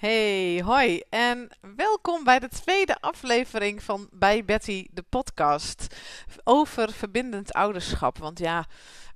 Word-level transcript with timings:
Hey, 0.00 0.62
hoi 0.64 1.02
en 1.08 1.48
welkom 1.76 2.24
bij 2.24 2.38
de 2.38 2.48
tweede 2.48 3.00
aflevering 3.00 3.82
van 3.82 4.08
Bij 4.12 4.44
Betty, 4.44 4.86
de 4.90 5.04
podcast 5.08 5.96
over 6.44 6.92
verbindend 6.92 7.52
ouderschap. 7.52 8.18
Want 8.18 8.38
ja, 8.38 8.66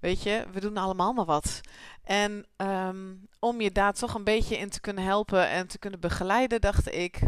weet 0.01 0.23
je, 0.23 0.45
we 0.53 0.61
doen 0.61 0.77
allemaal 0.77 1.13
maar 1.13 1.25
wat. 1.25 1.61
En 2.03 2.47
ehm, 2.57 3.15
om 3.39 3.61
je 3.61 3.73
daar 3.73 3.93
toch 3.93 4.15
een 4.15 4.25
beetje 4.25 4.59
in 4.59 4.71
te 4.71 4.81
kunnen 4.81 5.05
helpen 5.05 5.49
en 5.49 5.67
te 5.67 5.79
kunnen 5.79 6.01
begeleiden, 6.01 6.61
dacht 6.61 6.95
ik, 6.95 7.19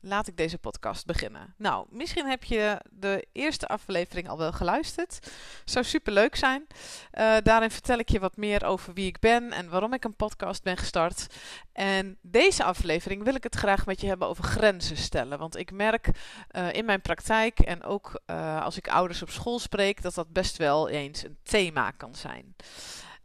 laat 0.00 0.26
ik 0.26 0.36
deze 0.36 0.58
podcast 0.58 1.06
beginnen. 1.06 1.54
Nou, 1.56 1.86
misschien 1.90 2.26
heb 2.26 2.44
je 2.44 2.80
de 2.90 3.26
eerste 3.32 3.66
aflevering 3.66 4.28
al 4.28 4.38
wel 4.38 4.52
geluisterd. 4.52 5.30
Zou 5.64 5.84
super 5.84 6.12
leuk 6.12 6.36
zijn. 6.36 6.66
Uh, 7.12 7.36
daarin 7.42 7.70
vertel 7.70 7.98
ik 7.98 8.08
je 8.08 8.18
wat 8.18 8.36
meer 8.36 8.64
over 8.64 8.94
wie 8.94 9.06
ik 9.06 9.18
ben 9.18 9.52
en 9.52 9.68
waarom 9.68 9.92
ik 9.92 10.04
een 10.04 10.16
podcast 10.16 10.62
ben 10.62 10.76
gestart. 10.76 11.26
En 11.72 12.18
deze 12.22 12.64
aflevering 12.64 13.24
wil 13.24 13.34
ik 13.34 13.42
het 13.42 13.54
graag 13.54 13.86
met 13.86 14.00
je 14.00 14.06
hebben 14.06 14.28
over 14.28 14.44
grenzen 14.44 14.96
stellen. 14.96 15.38
Want 15.38 15.56
ik 15.56 15.72
merk 15.72 16.08
uh, 16.56 16.72
in 16.72 16.84
mijn 16.84 17.00
praktijk 17.00 17.58
en 17.58 17.82
ook 17.82 18.20
uh, 18.26 18.62
als 18.62 18.76
ik 18.76 18.88
ouders 18.88 19.22
op 19.22 19.30
school 19.30 19.58
spreek, 19.58 20.02
dat 20.02 20.14
dat 20.14 20.32
best 20.32 20.56
wel 20.56 20.88
eens 20.88 21.22
een 21.24 21.38
thema 21.42 21.90
kan 21.90 22.14
zijn. 22.14 22.54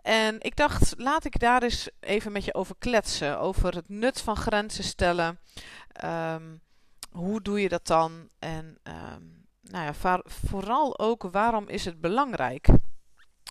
En 0.02 0.36
ik 0.40 0.56
dacht, 0.56 0.94
laat 0.98 1.26
ik 1.26 1.40
daar 1.40 1.64
eens 1.64 1.90
even 2.00 2.32
met 2.32 2.46
je 2.46 2.54
over 2.54 2.76
kletsen. 2.80 3.40
Over 3.40 3.76
het 3.76 3.90
nut 3.90 4.22
van 4.22 4.36
grenzen 4.36 4.84
stellen. 4.84 5.40
Um, 6.04 6.62
hoe 7.14 7.42
doe 7.42 7.62
je 7.62 7.70
dat 7.70 7.88
dan? 7.88 8.30
En 8.40 8.78
um, 8.84 9.46
nou 9.62 9.86
ja, 9.86 10.22
vooral 10.26 11.00
ook 11.00 11.24
waarom 11.24 11.68
is 11.68 11.86
het 11.86 12.02
belangrijk? 12.02 12.68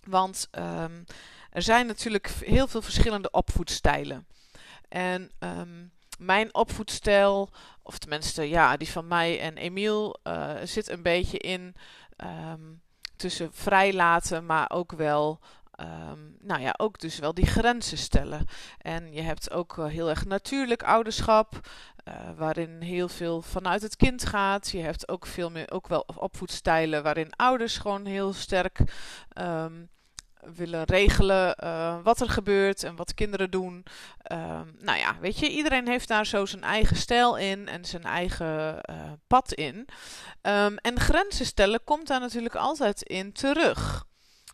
Want 0.04 0.48
um, 0.58 1.04
er 1.50 1.62
zijn 1.62 1.86
natuurlijk 1.86 2.26
heel 2.28 2.68
veel 2.68 2.82
verschillende 2.82 3.30
opvoedstijlen. 3.30 4.26
En 4.88 5.30
um, 5.38 5.92
mijn 6.18 6.54
opvoedstijl, 6.54 7.50
of 7.82 7.98
tenminste 7.98 8.48
ja, 8.48 8.76
die 8.76 8.90
van 8.90 9.08
mij 9.08 9.40
en 9.40 9.56
Emiel, 9.56 10.18
uh, 10.24 10.54
zit 10.64 10.88
een 10.88 11.02
beetje 11.02 11.38
in 11.38 11.74
tussen 13.16 13.52
vrijlaten, 13.52 14.46
maar 14.46 14.70
ook 14.70 14.92
wel 14.92 15.40
Um, 15.80 16.36
nou 16.40 16.60
ja, 16.60 16.74
ook 16.76 16.98
dus 16.98 17.18
wel 17.18 17.34
die 17.34 17.46
grenzen 17.46 17.98
stellen. 17.98 18.46
En 18.78 19.12
je 19.12 19.20
hebt 19.20 19.50
ook 19.50 19.76
uh, 19.76 19.86
heel 19.86 20.08
erg 20.08 20.24
natuurlijk 20.24 20.82
ouderschap, 20.82 21.68
uh, 22.08 22.14
waarin 22.36 22.80
heel 22.80 23.08
veel 23.08 23.42
vanuit 23.42 23.82
het 23.82 23.96
kind 23.96 24.26
gaat. 24.26 24.70
Je 24.70 24.80
hebt 24.80 25.08
ook 25.08 25.26
veel 25.26 25.50
meer, 25.50 25.70
ook 25.70 25.88
wel 25.88 26.04
opvoedstijlen 26.16 27.02
waarin 27.02 27.32
ouders 27.36 27.78
gewoon 27.78 28.06
heel 28.06 28.32
sterk 28.32 28.78
um, 29.38 29.90
willen 30.40 30.84
regelen 30.84 31.56
uh, 31.64 31.96
wat 32.02 32.20
er 32.20 32.28
gebeurt 32.30 32.82
en 32.82 32.96
wat 32.96 33.14
kinderen 33.14 33.50
doen. 33.50 33.84
Um, 34.32 34.76
nou 34.78 34.98
ja, 34.98 35.16
weet 35.20 35.38
je, 35.38 35.48
iedereen 35.48 35.88
heeft 35.88 36.08
daar 36.08 36.26
zo 36.26 36.46
zijn 36.46 36.62
eigen 36.62 36.96
stijl 36.96 37.36
in 37.36 37.68
en 37.68 37.84
zijn 37.84 38.04
eigen 38.04 38.80
pad 39.26 39.52
in. 39.52 39.88
en 40.76 41.00
grenzen 41.00 41.46
stellen 41.46 41.84
komt 41.84 42.06
daar 42.06 42.20
natuurlijk 42.20 42.54
altijd 42.54 43.02
in 43.02 43.32
terug. 43.32 44.10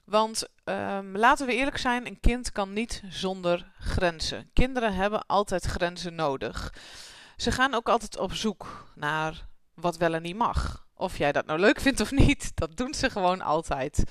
Want 0.08 0.48
um, 0.64 1.16
laten 1.16 1.46
we 1.46 1.54
eerlijk 1.54 1.78
zijn, 1.78 2.06
een 2.06 2.20
kind 2.20 2.52
kan 2.52 2.72
niet 2.72 3.02
zonder 3.08 3.72
grenzen. 3.78 4.50
Kinderen 4.52 4.94
hebben 4.94 5.26
altijd 5.26 5.64
grenzen 5.64 6.14
nodig. 6.14 6.74
Ze 7.36 7.52
gaan 7.52 7.74
ook 7.74 7.88
altijd 7.88 8.18
op 8.18 8.34
zoek 8.34 8.90
naar 8.94 9.46
wat 9.74 9.96
wel 9.96 10.14
en 10.14 10.22
niet 10.22 10.36
mag. 10.36 10.86
Of 10.94 11.18
jij 11.18 11.32
dat 11.32 11.46
nou 11.46 11.58
leuk 11.58 11.80
vindt 11.80 12.00
of 12.00 12.10
niet, 12.10 12.50
dat 12.54 12.76
doen 12.76 12.94
ze 12.94 13.10
gewoon 13.10 13.40
altijd. 13.40 14.02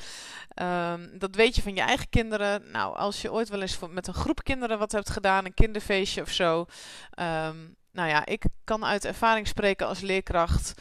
Um, 0.62 1.20
dat 1.20 1.36
weet 1.36 1.56
je 1.56 1.62
van 1.62 1.76
je 1.76 1.82
eigen 1.82 2.10
kinderen. 2.10 2.72
Nou, 2.72 2.98
als 2.98 3.22
je 3.22 3.32
ooit 3.32 3.50
wel 3.50 3.62
eens 3.62 3.80
met 3.90 4.08
een 4.08 4.14
groep 4.14 4.44
kinderen 4.44 4.80
wat 4.80 4.92
hebt 4.92 5.10
gedaan, 5.10 5.46
een 5.46 5.54
kinderfeestje 5.54 6.22
of 6.22 6.32
zo. 6.32 6.60
Um, 6.60 7.76
nou 7.92 8.10
ja, 8.10 8.26
ik 8.26 8.46
kan 8.64 8.86
uit 8.86 9.06
ervaring 9.06 9.48
spreken 9.48 9.88
als 9.88 10.00
leerkracht. 10.00 10.74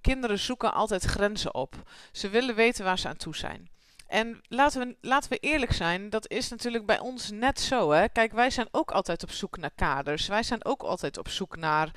Kinderen 0.00 0.38
zoeken 0.38 0.74
altijd 0.74 1.04
grenzen 1.04 1.54
op. 1.54 1.90
Ze 2.12 2.28
willen 2.28 2.54
weten 2.54 2.84
waar 2.84 2.98
ze 2.98 3.08
aan 3.08 3.16
toe 3.16 3.36
zijn. 3.36 3.70
En 4.10 4.40
laten 4.48 4.80
we, 4.80 4.96
laten 5.00 5.30
we 5.30 5.36
eerlijk 5.36 5.72
zijn, 5.72 6.10
dat 6.10 6.28
is 6.28 6.48
natuurlijk 6.48 6.86
bij 6.86 6.98
ons 6.98 7.30
net 7.30 7.60
zo. 7.60 7.90
Hè? 7.90 8.08
Kijk, 8.08 8.32
wij 8.32 8.50
zijn 8.50 8.68
ook 8.70 8.90
altijd 8.90 9.22
op 9.22 9.30
zoek 9.30 9.56
naar 9.56 9.70
kaders. 9.74 10.26
Wij 10.26 10.42
zijn 10.42 10.64
ook 10.64 10.82
altijd 10.82 11.18
op 11.18 11.28
zoek 11.28 11.56
naar 11.56 11.90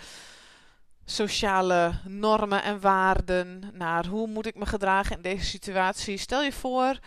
sociale 1.06 1.92
normen 2.06 2.64
en 2.64 2.80
waarden. 2.80 3.70
Naar 3.74 4.06
hoe 4.06 4.28
moet 4.28 4.46
ik 4.46 4.56
me 4.56 4.66
gedragen 4.66 5.16
in 5.16 5.22
deze 5.22 5.46
situatie. 5.46 6.18
Stel 6.18 6.44
je 6.44 6.52
voor 6.52 7.00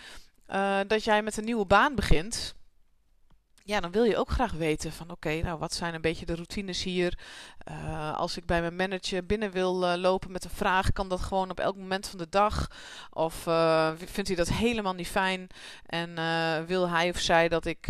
uh, 0.49 0.79
dat 0.87 1.05
jij 1.05 1.23
met 1.23 1.37
een 1.37 1.45
nieuwe 1.45 1.67
baan 1.67 1.95
begint 1.95 2.55
ja, 3.67 3.81
dan 3.81 3.91
wil 3.91 4.05
je 4.05 4.17
ook 4.17 4.31
graag 4.31 4.53
weten 4.53 4.93
van 4.93 5.11
oké, 5.11 5.41
nou 5.43 5.59
wat 5.59 5.75
zijn 5.75 5.95
een 5.95 6.01
beetje 6.01 6.27
de 6.27 6.35
routines 6.35 6.83
hier. 6.83 7.19
Uh, 7.71 8.17
als 8.17 8.37
ik 8.37 8.47
bij 8.47 8.61
mijn 8.61 8.77
manager 8.77 9.27
binnen 9.27 9.51
wil 9.51 9.85
uh, 9.85 9.95
lopen 9.97 10.33
met 10.33 10.45
een 10.45 10.51
vraag, 10.51 10.93
kan 10.93 11.09
dat 11.09 11.21
gewoon 11.21 11.51
op 11.51 11.61
elk 11.61 11.77
moment 11.77 12.09
van 12.09 12.19
de 12.19 12.29
dag. 12.29 12.71
Of 13.11 13.47
uh, 13.47 13.91
vindt 13.97 14.29
hij 14.29 14.37
dat 14.37 14.49
helemaal 14.49 14.93
niet 14.93 15.09
fijn 15.09 15.47
en 15.87 16.15
wil 16.67 16.89
hij 16.89 17.11
of 17.11 17.19
zij 17.19 17.49
dat 17.49 17.65
ik, 17.65 17.87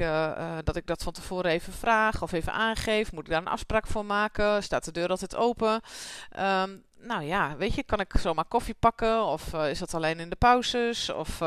dat 0.65 0.77
ik 0.77 0.87
dat 0.87 1.03
van 1.03 1.13
tevoren 1.13 1.51
even 1.51 1.73
vraag 1.73 2.23
of 2.23 2.33
even 2.33 2.53
aangeef? 2.53 3.13
Moet 3.13 3.25
ik 3.25 3.31
daar 3.31 3.41
een 3.41 3.49
afspraak 3.49 3.87
voor 3.87 4.05
maken? 4.05 4.63
Staat 4.63 4.85
de 4.85 4.93
deur 4.93 5.09
altijd 5.09 5.37
open? 5.37 5.81
Um, 6.39 6.85
nou 6.99 7.23
ja, 7.23 7.57
weet 7.57 7.75
je, 7.75 7.83
kan 7.83 8.01
ik 8.01 8.13
zomaar 8.19 8.45
koffie 8.45 8.77
pakken 8.79 9.25
of 9.25 9.53
is 9.53 9.79
dat 9.79 9.95
alleen 9.95 10.21
in 10.21 10.31
de 10.31 10.37
pauzes? 10.37 11.11
Of 11.11 11.41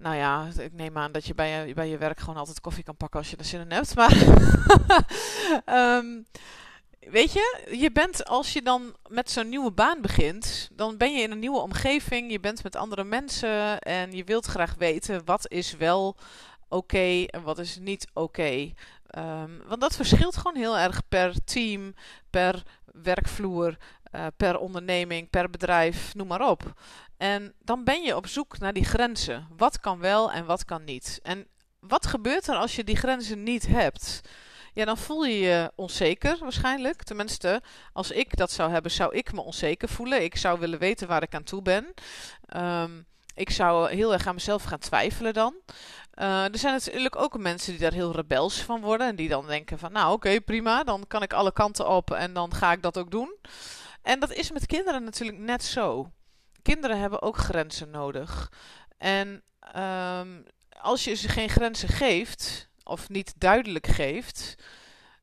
nou 0.00 0.16
ja, 0.16 0.48
ik 0.58 0.72
neem 0.72 0.98
aan 0.98 1.12
dat 1.12 1.26
je 1.26 1.34
bij 1.34 1.66
je, 1.66 1.74
bij 1.74 1.88
je 1.88 1.98
werk 1.98 2.20
gewoon 2.20 2.36
altijd 2.36 2.60
koffie 2.60 2.84
kan 2.84 2.96
pakken 2.96 3.18
als 3.18 3.30
je 3.30 3.36
er 3.36 3.44
zin 3.44 3.60
in 3.60 3.72
hebt. 3.72 3.94
Maar 3.94 4.16
um, 5.98 6.26
weet 7.16 7.32
je, 7.32 7.66
je 7.70 7.92
bent 7.92 8.24
als 8.24 8.52
je 8.52 8.62
dan 8.62 8.96
met 9.08 9.30
zo'n 9.30 9.48
nieuwe 9.48 9.70
baan 9.70 10.00
begint, 10.00 10.68
dan 10.72 10.96
ben 10.96 11.14
je 11.14 11.22
in 11.22 11.30
een 11.30 11.38
nieuwe 11.38 11.60
omgeving, 11.60 12.30
je 12.30 12.40
bent 12.40 12.62
met 12.62 12.76
andere 12.76 13.04
mensen 13.04 13.78
en 13.78 14.12
je 14.12 14.24
wilt 14.24 14.46
graag 14.46 14.74
weten 14.74 15.24
wat 15.24 15.50
is 15.50 15.76
wel 15.76 16.16
oké 16.68 17.24
en 17.24 17.42
wat 17.42 17.58
is 17.58 17.78
niet 17.78 18.06
oké. 18.12 18.72
Um, 19.18 19.62
want 19.66 19.80
dat 19.80 19.96
verschilt 19.96 20.36
gewoon 20.36 20.56
heel 20.56 20.78
erg 20.78 21.08
per 21.08 21.34
team, 21.44 21.94
per 22.30 22.62
werkvloer, 22.84 23.76
uh, 24.14 24.26
per 24.36 24.58
onderneming, 24.58 25.30
per 25.30 25.50
bedrijf, 25.50 26.14
noem 26.14 26.26
maar 26.26 26.48
op. 26.48 26.72
En 27.20 27.54
dan 27.58 27.84
ben 27.84 28.02
je 28.02 28.16
op 28.16 28.26
zoek 28.26 28.58
naar 28.58 28.72
die 28.72 28.84
grenzen. 28.84 29.46
Wat 29.56 29.80
kan 29.80 29.98
wel 29.98 30.32
en 30.32 30.44
wat 30.44 30.64
kan 30.64 30.84
niet? 30.84 31.18
En 31.22 31.46
wat 31.80 32.06
gebeurt 32.06 32.46
er 32.46 32.54
als 32.54 32.76
je 32.76 32.84
die 32.84 32.96
grenzen 32.96 33.42
niet 33.42 33.66
hebt? 33.66 34.20
Ja, 34.72 34.84
dan 34.84 34.98
voel 34.98 35.24
je 35.24 35.38
je 35.38 35.72
onzeker 35.74 36.38
waarschijnlijk. 36.38 37.02
Tenminste, 37.02 37.62
als 37.92 38.10
ik 38.10 38.36
dat 38.36 38.50
zou 38.50 38.70
hebben, 38.70 38.90
zou 38.90 39.16
ik 39.16 39.32
me 39.32 39.40
onzeker 39.40 39.88
voelen. 39.88 40.22
Ik 40.22 40.36
zou 40.36 40.58
willen 40.58 40.78
weten 40.78 41.08
waar 41.08 41.22
ik 41.22 41.34
aan 41.34 41.42
toe 41.42 41.62
ben. 41.62 41.94
Um, 42.56 43.06
ik 43.34 43.50
zou 43.50 43.90
heel 43.90 44.12
erg 44.12 44.26
aan 44.26 44.34
mezelf 44.34 44.62
gaan 44.62 44.78
twijfelen 44.78 45.32
dan. 45.32 45.54
Uh, 46.14 46.44
er 46.44 46.58
zijn 46.58 46.74
natuurlijk 46.74 47.16
ook 47.16 47.38
mensen 47.38 47.72
die 47.72 47.80
daar 47.80 47.92
heel 47.92 48.12
rebels 48.12 48.62
van 48.62 48.80
worden. 48.80 49.06
En 49.06 49.16
die 49.16 49.28
dan 49.28 49.46
denken 49.46 49.78
van, 49.78 49.92
nou 49.92 50.12
oké, 50.12 50.40
prima. 50.40 50.84
Dan 50.84 51.04
kan 51.08 51.22
ik 51.22 51.32
alle 51.32 51.52
kanten 51.52 51.88
op 51.88 52.10
en 52.10 52.32
dan 52.32 52.54
ga 52.54 52.72
ik 52.72 52.82
dat 52.82 52.98
ook 52.98 53.10
doen. 53.10 53.36
En 54.02 54.20
dat 54.20 54.32
is 54.32 54.50
met 54.50 54.66
kinderen 54.66 55.04
natuurlijk 55.04 55.38
net 55.38 55.64
zo 55.64 56.10
kinderen 56.62 56.98
hebben 56.98 57.22
ook 57.22 57.36
grenzen 57.36 57.90
nodig. 57.90 58.52
En 58.98 59.42
um, 59.76 60.44
als 60.80 61.04
je 61.04 61.14
ze 61.14 61.28
geen 61.28 61.48
grenzen 61.48 61.88
geeft, 61.88 62.68
of 62.84 63.08
niet 63.08 63.32
duidelijk 63.36 63.86
geeft, 63.86 64.54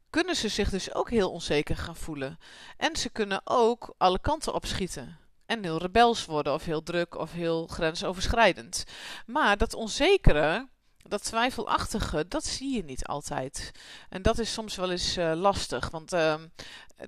kunnen 0.09 0.35
ze 0.35 0.49
zich 0.49 0.69
dus 0.69 0.93
ook 0.93 1.09
heel 1.09 1.31
onzeker 1.31 1.77
gaan 1.77 1.95
voelen. 1.95 2.39
En 2.77 2.95
ze 2.95 3.09
kunnen 3.09 3.41
ook 3.43 3.93
alle 3.97 4.19
kanten 4.19 4.53
opschieten. 4.53 5.17
En 5.45 5.63
heel 5.63 5.77
rebels 5.77 6.25
worden, 6.25 6.53
of 6.53 6.65
heel 6.65 6.83
druk, 6.83 7.15
of 7.15 7.31
heel 7.31 7.67
grensoverschrijdend. 7.67 8.83
Maar 9.25 9.57
dat 9.57 9.73
onzekere, 9.73 10.67
dat 11.09 11.23
twijfelachtige, 11.23 12.27
dat 12.27 12.45
zie 12.45 12.75
je 12.75 12.83
niet 12.83 13.05
altijd. 13.05 13.71
En 14.09 14.21
dat 14.21 14.39
is 14.39 14.53
soms 14.53 14.75
wel 14.75 14.91
eens 14.91 15.17
uh, 15.17 15.31
lastig. 15.35 15.89
Want 15.89 16.13
uh, 16.13 16.35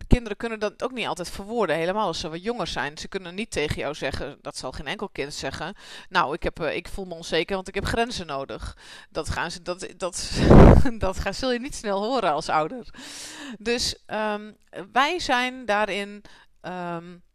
kinderen 0.08 0.38
kunnen 0.38 0.60
dat 0.60 0.84
ook 0.84 0.92
niet 0.92 1.08
altijd 1.08 1.30
verwoorden. 1.30 1.76
Helemaal 1.76 2.08
als 2.08 2.20
ze 2.20 2.30
wat 2.30 2.44
jonger 2.44 2.68
zijn. 2.68 2.98
Ze 2.98 3.08
kunnen 3.08 3.36
niet 3.36 3.52
tegen 3.52 3.76
jou 3.76 3.94
zeggen, 3.94 4.38
dat 4.42 4.58
zal 4.58 4.72
geen 4.72 4.88
enkel 4.88 5.10
kind 5.10 5.34
zeggen. 5.34 5.76
Nou, 6.10 6.34
ik, 6.34 6.44
heb, 6.44 6.60
uh, 6.60 6.76
ik 6.76 6.88
voel 6.88 7.06
me 7.06 7.14
onzeker, 7.14 7.56
want 7.56 7.68
ik 7.68 7.76
heb 7.76 7.86
grenzen 7.86 8.28
nodig. 8.28 8.78
Dat, 9.10 9.30
gaan 9.30 9.52
ze, 9.52 9.62
dat, 9.62 9.88
dat, 9.98 10.32
dat 10.98 11.20
gaan, 11.20 11.34
zul 11.34 11.52
je 11.52 11.60
niet 11.60 11.76
snel 11.76 12.04
horen 12.04 12.32
als 12.32 12.50
ouder. 12.50 12.88
Dus 13.60 13.96
um, 14.08 14.58
wij 14.92 15.20
zijn 15.20 15.66
daarin. 15.66 16.24
Um, 16.62 17.28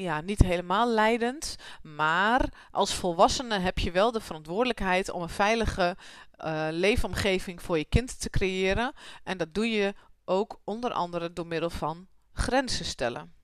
ja, 0.00 0.20
niet 0.20 0.40
helemaal 0.40 0.88
leidend. 0.88 1.56
Maar 1.82 2.48
als 2.70 2.94
volwassene 2.94 3.58
heb 3.58 3.78
je 3.78 3.90
wel 3.90 4.12
de 4.12 4.20
verantwoordelijkheid 4.20 5.10
om 5.10 5.22
een 5.22 5.28
veilige 5.28 5.96
uh, 6.44 6.68
leefomgeving 6.70 7.62
voor 7.62 7.78
je 7.78 7.84
kind 7.84 8.20
te 8.20 8.30
creëren. 8.30 8.92
En 9.24 9.38
dat 9.38 9.54
doe 9.54 9.70
je 9.70 9.94
ook 10.24 10.60
onder 10.64 10.92
andere 10.92 11.32
door 11.32 11.46
middel 11.46 11.70
van 11.70 12.06
grenzen 12.32 12.84
stellen. 12.84 13.37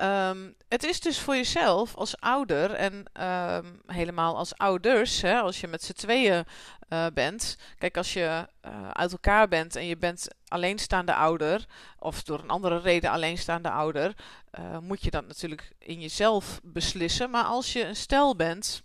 Ehm, 0.00 0.50
het 0.68 0.84
is 0.84 1.00
dus 1.00 1.18
voor 1.18 1.34
jezelf 1.34 1.96
als 1.96 2.20
ouder 2.20 2.70
en 2.70 3.04
ehm, 3.12 3.66
helemaal 3.86 4.36
als 4.36 4.56
ouders, 4.56 5.20
hè, 5.20 5.40
als 5.40 5.60
je 5.60 5.68
met 5.68 5.82
z'n 5.82 5.92
tweeën 5.92 6.44
uh, 6.90 7.06
bent. 7.14 7.56
Kijk, 7.78 7.96
als 7.96 8.12
je 8.12 8.46
uh, 8.66 8.88
uit 8.90 9.12
elkaar 9.12 9.48
bent 9.48 9.76
en 9.76 9.86
je 9.86 9.96
bent 9.96 10.28
alleenstaande 10.48 11.14
ouder, 11.14 11.66
of 11.98 12.22
door 12.22 12.38
een 12.38 12.50
andere 12.50 12.78
reden 12.78 13.10
alleenstaande 13.10 13.70
ouder, 13.70 14.14
uh, 14.58 14.78
moet 14.78 15.02
je 15.02 15.10
dat 15.10 15.26
natuurlijk 15.26 15.72
in 15.78 16.00
jezelf 16.00 16.60
beslissen. 16.62 17.30
Maar 17.30 17.44
als 17.44 17.72
je 17.72 17.84
een 17.84 17.96
stel 17.96 18.36
bent, 18.36 18.82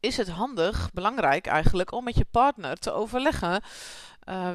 is 0.00 0.16
het 0.16 0.28
handig, 0.28 0.90
belangrijk 0.92 1.46
eigenlijk, 1.46 1.92
om 1.92 2.04
met 2.04 2.16
je 2.16 2.26
partner 2.30 2.78
te 2.78 2.92
overleggen 2.92 3.62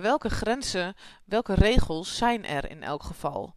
welke 0.02 0.30
grenzen, 0.30 0.96
welke 1.26 1.54
regels 1.54 2.18
zijn 2.18 2.46
er 2.46 2.70
in 2.70 2.84
elk 2.84 3.04
geval. 3.04 3.54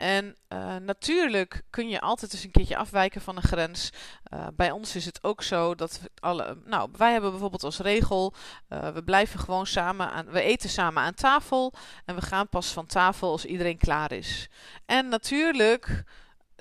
En 0.00 0.36
uh, 0.48 0.76
natuurlijk 0.76 1.62
kun 1.70 1.88
je 1.88 2.00
altijd 2.00 2.32
eens 2.32 2.44
een 2.44 2.50
keertje 2.50 2.76
afwijken 2.76 3.20
van 3.20 3.36
een 3.36 3.42
grens. 3.42 3.90
Uh, 4.32 4.46
bij 4.54 4.70
ons 4.70 4.96
is 4.96 5.04
het 5.04 5.24
ook 5.24 5.42
zo 5.42 5.74
dat 5.74 6.00
alle. 6.20 6.58
Nou, 6.64 6.90
wij 6.96 7.12
hebben 7.12 7.30
bijvoorbeeld 7.30 7.64
als 7.64 7.78
regel. 7.78 8.34
We 8.68 9.02
blijven 9.04 9.40
gewoon 9.40 9.66
samen 9.66 10.10
aan. 10.10 10.26
We 10.26 10.40
eten 10.40 10.68
samen 10.68 11.02
aan 11.02 11.14
tafel. 11.14 11.72
En 12.04 12.14
we 12.14 12.22
gaan 12.22 12.48
pas 12.48 12.72
van 12.72 12.86
tafel 12.86 13.30
als 13.30 13.44
iedereen 13.44 13.78
klaar 13.78 14.12
is. 14.12 14.48
En 14.86 15.08
natuurlijk 15.08 16.04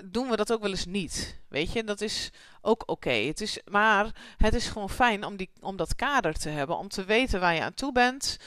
doen 0.06 0.30
we 0.30 0.36
dat 0.36 0.52
ook 0.52 0.62
wel 0.62 0.70
eens 0.70 0.86
niet. 0.86 1.40
Weet 1.48 1.72
je, 1.72 1.84
dat 1.84 2.02
is 2.02 2.30
ook 2.62 2.84
oké. 2.86 3.12
Het 3.12 3.42
is, 3.42 3.60
maar 3.70 4.12
het 4.38 4.54
is 4.54 4.68
gewoon 4.68 4.90
fijn 4.90 5.26
om, 5.26 5.36
die, 5.36 5.50
om 5.60 5.76
dat 5.76 5.96
kader 5.96 6.34
te 6.34 6.50
hebben. 6.50 6.78
Om 6.78 6.88
te 6.88 7.06
weten 7.06 7.40
waar 7.40 7.56
je 7.56 7.64
aan 7.64 7.74
toe 7.74 7.92
bent. 7.92 8.38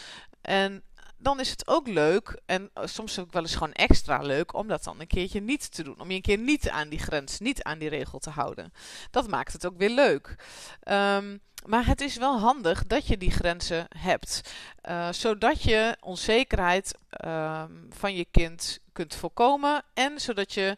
En 0.40 0.82
dan 1.22 1.40
is 1.40 1.50
het 1.50 1.68
ook 1.68 1.88
leuk, 1.88 2.40
en 2.46 2.70
eh, 2.74 2.86
soms 2.86 3.18
ook 3.18 3.32
wel 3.32 3.42
eens 3.42 3.54
gewoon 3.54 3.72
extra 3.72 4.18
leuk, 4.18 4.54
om 4.54 4.68
dat 4.68 4.84
dan 4.84 5.00
een 5.00 5.06
keertje 5.06 5.40
niet 5.40 5.72
te 5.72 5.82
doen. 5.82 6.00
Om 6.00 6.08
je 6.08 6.16
een 6.16 6.22
keer 6.22 6.38
niet 6.38 6.70
aan 6.70 6.88
die 6.88 6.98
grens, 6.98 7.38
niet 7.38 7.62
aan 7.62 7.78
die 7.78 7.88
regel 7.88 8.18
te 8.18 8.30
houden. 8.30 8.72
Dat 9.10 9.28
maakt 9.28 9.52
het 9.52 9.66
ook 9.66 9.76
weer 9.76 9.90
leuk. 9.90 10.36
Um, 10.88 11.40
maar 11.66 11.86
het 11.86 12.00
is 12.00 12.16
wel 12.16 12.38
handig 12.38 12.86
dat 12.86 13.06
je 13.06 13.18
die 13.18 13.30
grenzen 13.30 13.86
hebt, 13.98 14.52
uh, 14.88 15.12
zodat 15.12 15.62
je 15.62 15.96
onzekerheid 16.00 16.98
uh, 17.24 17.64
van 17.90 18.14
je 18.14 18.26
kind 18.30 18.78
kunt 18.92 19.14
voorkomen 19.14 19.82
en 19.94 20.20
zodat 20.20 20.54
je 20.54 20.76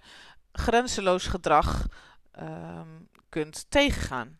grenzeloos 0.52 1.26
gedrag 1.26 1.86
ehm, 2.32 2.88
kunt 3.28 3.66
tegengaan. 3.68 4.38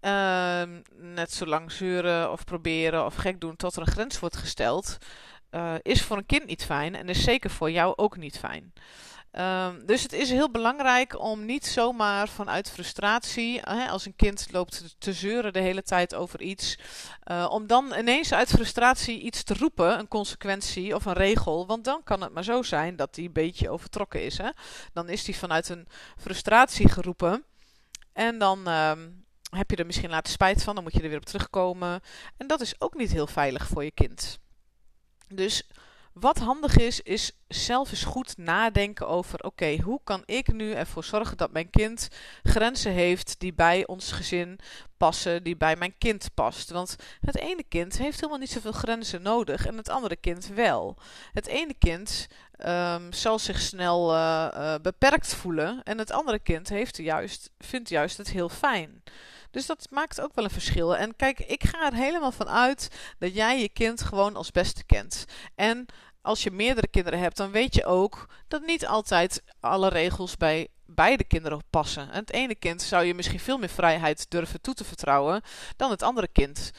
Uh, 0.00 0.62
net 0.96 1.32
zo 1.32 1.46
lang 1.46 1.72
zeuren 1.72 2.32
of 2.32 2.44
proberen 2.44 3.04
of 3.04 3.14
gek 3.14 3.40
doen 3.40 3.56
tot 3.56 3.76
er 3.76 3.80
een 3.80 3.92
grens 3.92 4.18
wordt 4.18 4.36
gesteld, 4.36 4.98
uh, 5.50 5.74
is 5.82 6.02
voor 6.02 6.16
een 6.16 6.26
kind 6.26 6.46
niet 6.46 6.64
fijn 6.64 6.94
en 6.94 7.08
is 7.08 7.24
zeker 7.24 7.50
voor 7.50 7.70
jou 7.70 7.92
ook 7.96 8.16
niet 8.16 8.38
fijn. 8.38 8.72
Uh, 9.32 9.68
dus 9.84 10.02
het 10.02 10.12
is 10.12 10.30
heel 10.30 10.50
belangrijk 10.50 11.20
om 11.20 11.44
niet 11.44 11.66
zomaar 11.66 12.28
vanuit 12.28 12.70
frustratie, 12.70 13.60
hè, 13.60 13.88
als 13.88 14.06
een 14.06 14.16
kind 14.16 14.48
loopt 14.50 14.96
te 14.98 15.12
zeuren 15.12 15.52
de 15.52 15.60
hele 15.60 15.82
tijd 15.82 16.14
over 16.14 16.42
iets, 16.42 16.78
uh, 17.30 17.46
om 17.50 17.66
dan 17.66 17.94
ineens 17.98 18.32
uit 18.32 18.48
frustratie 18.48 19.20
iets 19.20 19.42
te 19.42 19.54
roepen, 19.54 19.98
een 19.98 20.08
consequentie 20.08 20.94
of 20.94 21.04
een 21.04 21.12
regel, 21.12 21.66
want 21.66 21.84
dan 21.84 22.02
kan 22.04 22.22
het 22.22 22.32
maar 22.32 22.44
zo 22.44 22.62
zijn 22.62 22.96
dat 22.96 23.14
die 23.14 23.26
een 23.26 23.32
beetje 23.32 23.70
overtrokken 23.70 24.24
is. 24.24 24.38
Hè? 24.38 24.50
Dan 24.92 25.08
is 25.08 25.24
die 25.24 25.36
vanuit 25.36 25.68
een 25.68 25.88
frustratie 26.16 26.88
geroepen 26.88 27.44
en 28.12 28.38
dan 28.38 28.66
ehm, 28.66 29.08
heb 29.50 29.70
je 29.70 29.76
er 29.76 29.86
misschien 29.86 30.10
later 30.10 30.32
spijt 30.32 30.62
van, 30.62 30.74
dan 30.74 30.84
moet 30.84 30.92
je 30.92 31.02
er 31.02 31.08
weer 31.08 31.18
op 31.18 31.24
terugkomen. 31.24 32.00
En 32.36 32.46
dat 32.46 32.60
is 32.60 32.80
ook 32.80 32.94
niet 32.94 33.12
heel 33.12 33.26
veilig 33.26 33.66
voor 33.66 33.84
je 33.84 33.90
kind. 33.90 34.38
Dus 35.28 35.68
wat 36.12 36.38
handig 36.38 36.76
is, 36.76 37.00
is 37.00 37.32
zelf 37.48 37.90
eens 37.90 38.04
goed 38.04 38.36
nadenken 38.36 39.08
over: 39.08 39.42
oké, 39.44 39.76
hoe 39.82 40.00
kan 40.04 40.22
ik 40.24 40.52
nu 40.52 40.72
ervoor 40.72 41.04
zorgen 41.04 41.36
dat 41.36 41.52
mijn 41.52 41.70
kind 41.70 42.08
grenzen 42.42 42.92
heeft 42.92 43.40
die 43.40 43.54
bij 43.54 43.86
ons 43.86 44.12
gezin 44.12 44.58
passen, 44.96 45.42
die 45.42 45.56
bij 45.56 45.76
mijn 45.76 45.94
kind 45.98 46.28
past? 46.34 46.70
Want 46.70 46.96
het 47.20 47.38
ene 47.38 47.64
kind 47.68 47.98
heeft 47.98 48.16
helemaal 48.16 48.38
niet 48.38 48.50
zoveel 48.50 48.72
grenzen 48.72 49.22
nodig 49.22 49.66
en 49.66 49.76
het 49.76 49.88
andere 49.88 50.16
kind 50.16 50.46
wel. 50.46 50.96
Het 51.32 51.46
ene 51.46 51.74
kind 51.78 52.26
um, 52.66 53.12
zal 53.12 53.38
zich 53.38 53.60
snel 53.60 54.14
uh, 54.14 54.48
uh, 54.54 54.74
beperkt 54.82 55.34
voelen 55.34 55.82
en 55.82 55.98
het 55.98 56.10
andere 56.10 56.38
kind 56.38 56.68
heeft 56.68 56.96
juist, 56.96 57.50
vindt 57.58 57.88
juist 57.88 58.16
het 58.16 58.30
heel 58.30 58.48
fijn. 58.48 59.02
Dus 59.50 59.66
dat 59.66 59.86
maakt 59.90 60.20
ook 60.20 60.34
wel 60.34 60.44
een 60.44 60.50
verschil. 60.50 60.96
En 60.96 61.16
kijk, 61.16 61.38
ik 61.38 61.64
ga 61.64 61.86
er 61.86 61.94
helemaal 61.94 62.32
van 62.32 62.48
uit 62.48 62.90
dat 63.18 63.34
jij 63.34 63.60
je 63.60 63.68
kind 63.68 64.02
gewoon 64.02 64.36
als 64.36 64.50
beste 64.50 64.84
kent. 64.84 65.24
En 65.54 65.86
als 66.22 66.42
je 66.42 66.50
meerdere 66.50 66.88
kinderen 66.88 67.18
hebt, 67.18 67.36
dan 67.36 67.50
weet 67.50 67.74
je 67.74 67.84
ook 67.84 68.28
dat 68.48 68.66
niet 68.66 68.86
altijd 68.86 69.42
alle 69.60 69.88
regels 69.88 70.36
bij 70.36 70.68
beide 70.86 71.24
kinderen 71.24 71.62
passen. 71.70 72.10
En 72.10 72.18
het 72.18 72.32
ene 72.32 72.54
kind 72.54 72.82
zou 72.82 73.04
je 73.04 73.14
misschien 73.14 73.40
veel 73.40 73.58
meer 73.58 73.68
vrijheid 73.68 74.30
durven 74.30 74.60
toe 74.60 74.74
te 74.74 74.84
vertrouwen 74.84 75.42
dan 75.76 75.90
het 75.90 76.02
andere 76.02 76.28
kind. 76.28 76.70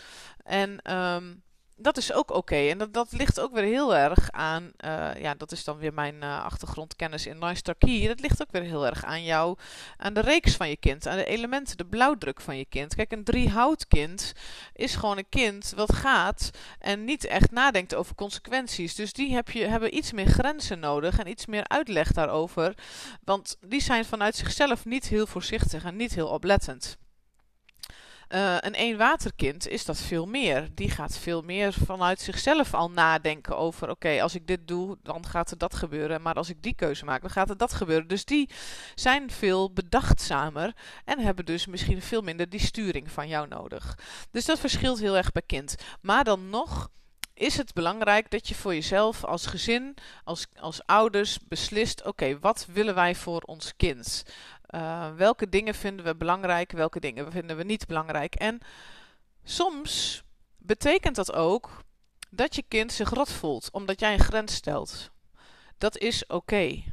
En 0.44 0.94
um, 0.96 1.44
dat 1.82 1.98
is 1.98 2.14
ook 2.14 2.32
oké. 2.32 2.56
En 2.56 2.78
dat, 2.78 2.94
dat 2.94 3.12
ligt 3.12 3.40
ook 3.40 3.54
weer 3.54 3.64
heel 3.64 3.96
erg 3.96 4.32
aan, 4.32 4.72
uh, 4.86 5.10
ja, 5.22 5.36
dat 5.36 5.52
is 5.52 5.64
dan 5.64 5.78
weer 5.78 5.94
mijn 5.94 6.16
uh, 6.16 6.44
achtergrondkennis 6.44 7.26
in 7.26 7.40
Key. 7.78 8.08
Dat 8.08 8.20
ligt 8.20 8.42
ook 8.42 8.52
weer 8.52 8.62
heel 8.62 8.86
erg 8.86 9.04
aan 9.04 9.24
jou, 9.24 9.58
aan 9.98 10.14
de 10.14 10.20
reeks 10.20 10.56
van 10.56 10.70
je 10.70 10.78
kind, 10.78 11.08
aan 11.08 11.18
de 11.18 11.26
elementen, 11.26 11.78
de 11.78 11.86
blauwdruk 11.86 12.42
van 12.42 12.58
je 12.58 12.66
kind. 12.66 12.96
Kijk, 12.96 13.12
een 13.12 13.24
driehoutkind 13.24 14.34
is 14.74 14.96
gewoon 14.96 15.18
een 15.18 15.30
kind 15.30 15.74
wat 15.76 15.96
gaat 15.96 16.50
en 16.80 17.06
niet 17.06 17.26
echt 17.26 17.52
nadenkt 17.52 17.96
over 17.96 18.16
consequenties. 18.16 18.96
Dus 18.96 19.14
die 19.14 19.34
heb 19.34 19.50
je, 19.50 19.66
hebben 19.66 19.96
iets 19.96 20.12
meer 20.12 20.28
grenzen 20.28 20.80
nodig 20.80 21.20
en 21.20 21.28
iets 21.28 21.46
meer 21.46 21.68
uitleg 21.68 22.12
daarover. 22.12 22.74
Want 23.24 23.58
die 23.62 23.82
zijn 23.82 24.06
vanuit 24.06 24.36
zichzelf 24.36 24.86
niet 24.86 25.08
heel 25.08 25.28
voorzichtig 25.28 25.84
en 25.84 25.96
niet 25.96 26.16
heel 26.16 26.28
oplettend. 26.28 26.98
Uh, 28.30 28.56
een 28.60 28.74
eenwaterkind 28.74 29.68
is 29.68 29.86
dat 29.86 30.02
veel 30.02 30.26
meer. 30.26 30.68
Die 30.74 30.90
gaat 30.90 31.18
veel 31.18 31.42
meer 31.42 31.74
vanuit 31.74 32.20
zichzelf 32.20 32.74
al 32.74 32.92
nadenken 32.92 33.58
over: 33.58 33.90
oké, 33.90 34.22
als 34.22 34.36
ik 34.36 34.48
dit 34.48 34.68
doe, 34.68 34.98
dan 35.04 35.26
gaat 35.26 35.52
er 35.52 35.58
dat 35.58 35.76
gebeuren. 35.76 36.22
Maar 36.22 36.34
als 36.34 36.50
ik 36.50 36.64
die 36.64 36.76
keuze 36.76 37.06
maak, 37.06 37.22
dan 37.22 37.30
gaat 37.30 37.50
er 37.50 37.58
dat 37.58 37.74
gebeuren. 37.74 38.08
Dus 38.08 38.26
die 38.26 38.50
zijn 38.96 39.32
veel 39.32 39.74
bedachtzamer 39.74 40.76
en 41.06 41.20
hebben 41.20 41.46
dus 41.46 41.66
misschien 41.66 42.02
veel 42.02 42.22
minder 42.22 42.50
die 42.50 42.60
sturing 42.60 43.12
van 43.12 43.28
jou 43.28 43.48
nodig. 43.48 43.98
Dus 44.32 44.46
dat 44.46 44.60
verschilt 44.60 45.00
heel 45.00 45.18
erg 45.18 45.32
per 45.32 45.44
kind. 45.46 45.76
Maar 46.02 46.24
dan 46.24 46.50
nog 46.50 46.90
is 47.40 47.58
het 47.58 47.74
belangrijk 47.74 48.32
dat 48.32 48.48
je 48.48 48.56
voor 48.56 48.74
jezelf 48.74 49.24
als 49.24 49.46
gezin, 49.46 49.96
als, 50.24 50.48
als 50.60 50.86
ouders 50.86 51.40
beslist: 51.48 52.06
oké, 52.06 52.40
wat 52.40 52.68
willen 52.72 52.96
wij 52.96 53.16
voor 53.16 53.42
ons 53.42 53.76
kind? 53.76 54.24
Uh, 54.70 55.16
welke 55.16 55.50
dingen 55.50 55.74
vinden 55.74 56.06
we 56.06 56.16
belangrijk, 56.16 56.72
welke 56.72 57.00
dingen 57.00 57.32
vinden 57.32 57.58
we 57.58 57.64
niet 57.64 57.86
belangrijk. 57.86 58.36
En 58.36 58.60
soms 59.44 60.24
betekent 60.58 61.16
dat 61.16 61.34
ook 61.34 61.84
dat 62.30 62.56
je 62.56 62.64
kind 62.68 62.92
zich 62.92 63.10
rot 63.10 63.32
voelt, 63.32 63.72
omdat 63.72 64.00
jij 64.00 64.14
een 64.14 64.20
grens 64.20 64.54
stelt. 64.54 65.12
Dat 65.78 65.98
is 65.98 66.26
oké. 66.28 66.84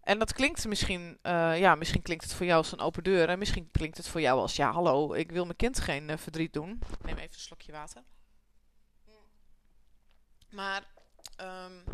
En 0.00 0.18
dat 0.18 0.32
klinkt 0.32 0.66
misschien, 0.66 1.18
uh, 1.22 1.58
ja, 1.58 1.74
misschien 1.74 2.02
klinkt 2.02 2.24
het 2.24 2.32
voor 2.32 2.46
jou 2.46 2.58
als 2.58 2.72
een 2.72 2.80
open 2.80 3.04
deur. 3.04 3.28
En 3.28 3.38
misschien 3.38 3.70
klinkt 3.70 3.96
het 3.96 4.08
voor 4.08 4.20
jou 4.20 4.40
als, 4.40 4.56
ja, 4.56 4.72
hallo, 4.72 5.12
ik 5.12 5.30
wil 5.32 5.44
mijn 5.44 5.56
kind 5.56 5.80
geen 5.80 6.08
uh, 6.08 6.16
verdriet 6.16 6.52
doen. 6.52 6.80
Ik 6.90 7.04
neem 7.04 7.16
even 7.16 7.32
een 7.32 7.40
slokje 7.40 7.72
water. 7.72 8.02
Maar 10.50 10.82
um, 11.40 11.84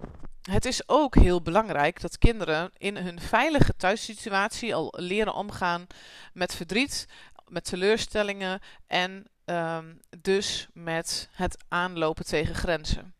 het 0.51 0.65
is 0.65 0.89
ook 0.89 1.15
heel 1.15 1.43
belangrijk 1.43 2.01
dat 2.01 2.19
kinderen 2.19 2.71
in 2.77 2.97
hun 2.97 3.21
veilige 3.21 3.77
thuissituatie 3.77 4.75
al 4.75 4.95
leren 4.97 5.35
omgaan 5.35 5.87
met 6.33 6.55
verdriet, 6.55 7.07
met 7.49 7.65
teleurstellingen 7.65 8.61
en 8.87 9.27
um, 9.45 10.01
dus 10.19 10.69
met 10.73 11.29
het 11.33 11.65
aanlopen 11.69 12.25
tegen 12.25 12.55
grenzen. 12.55 13.15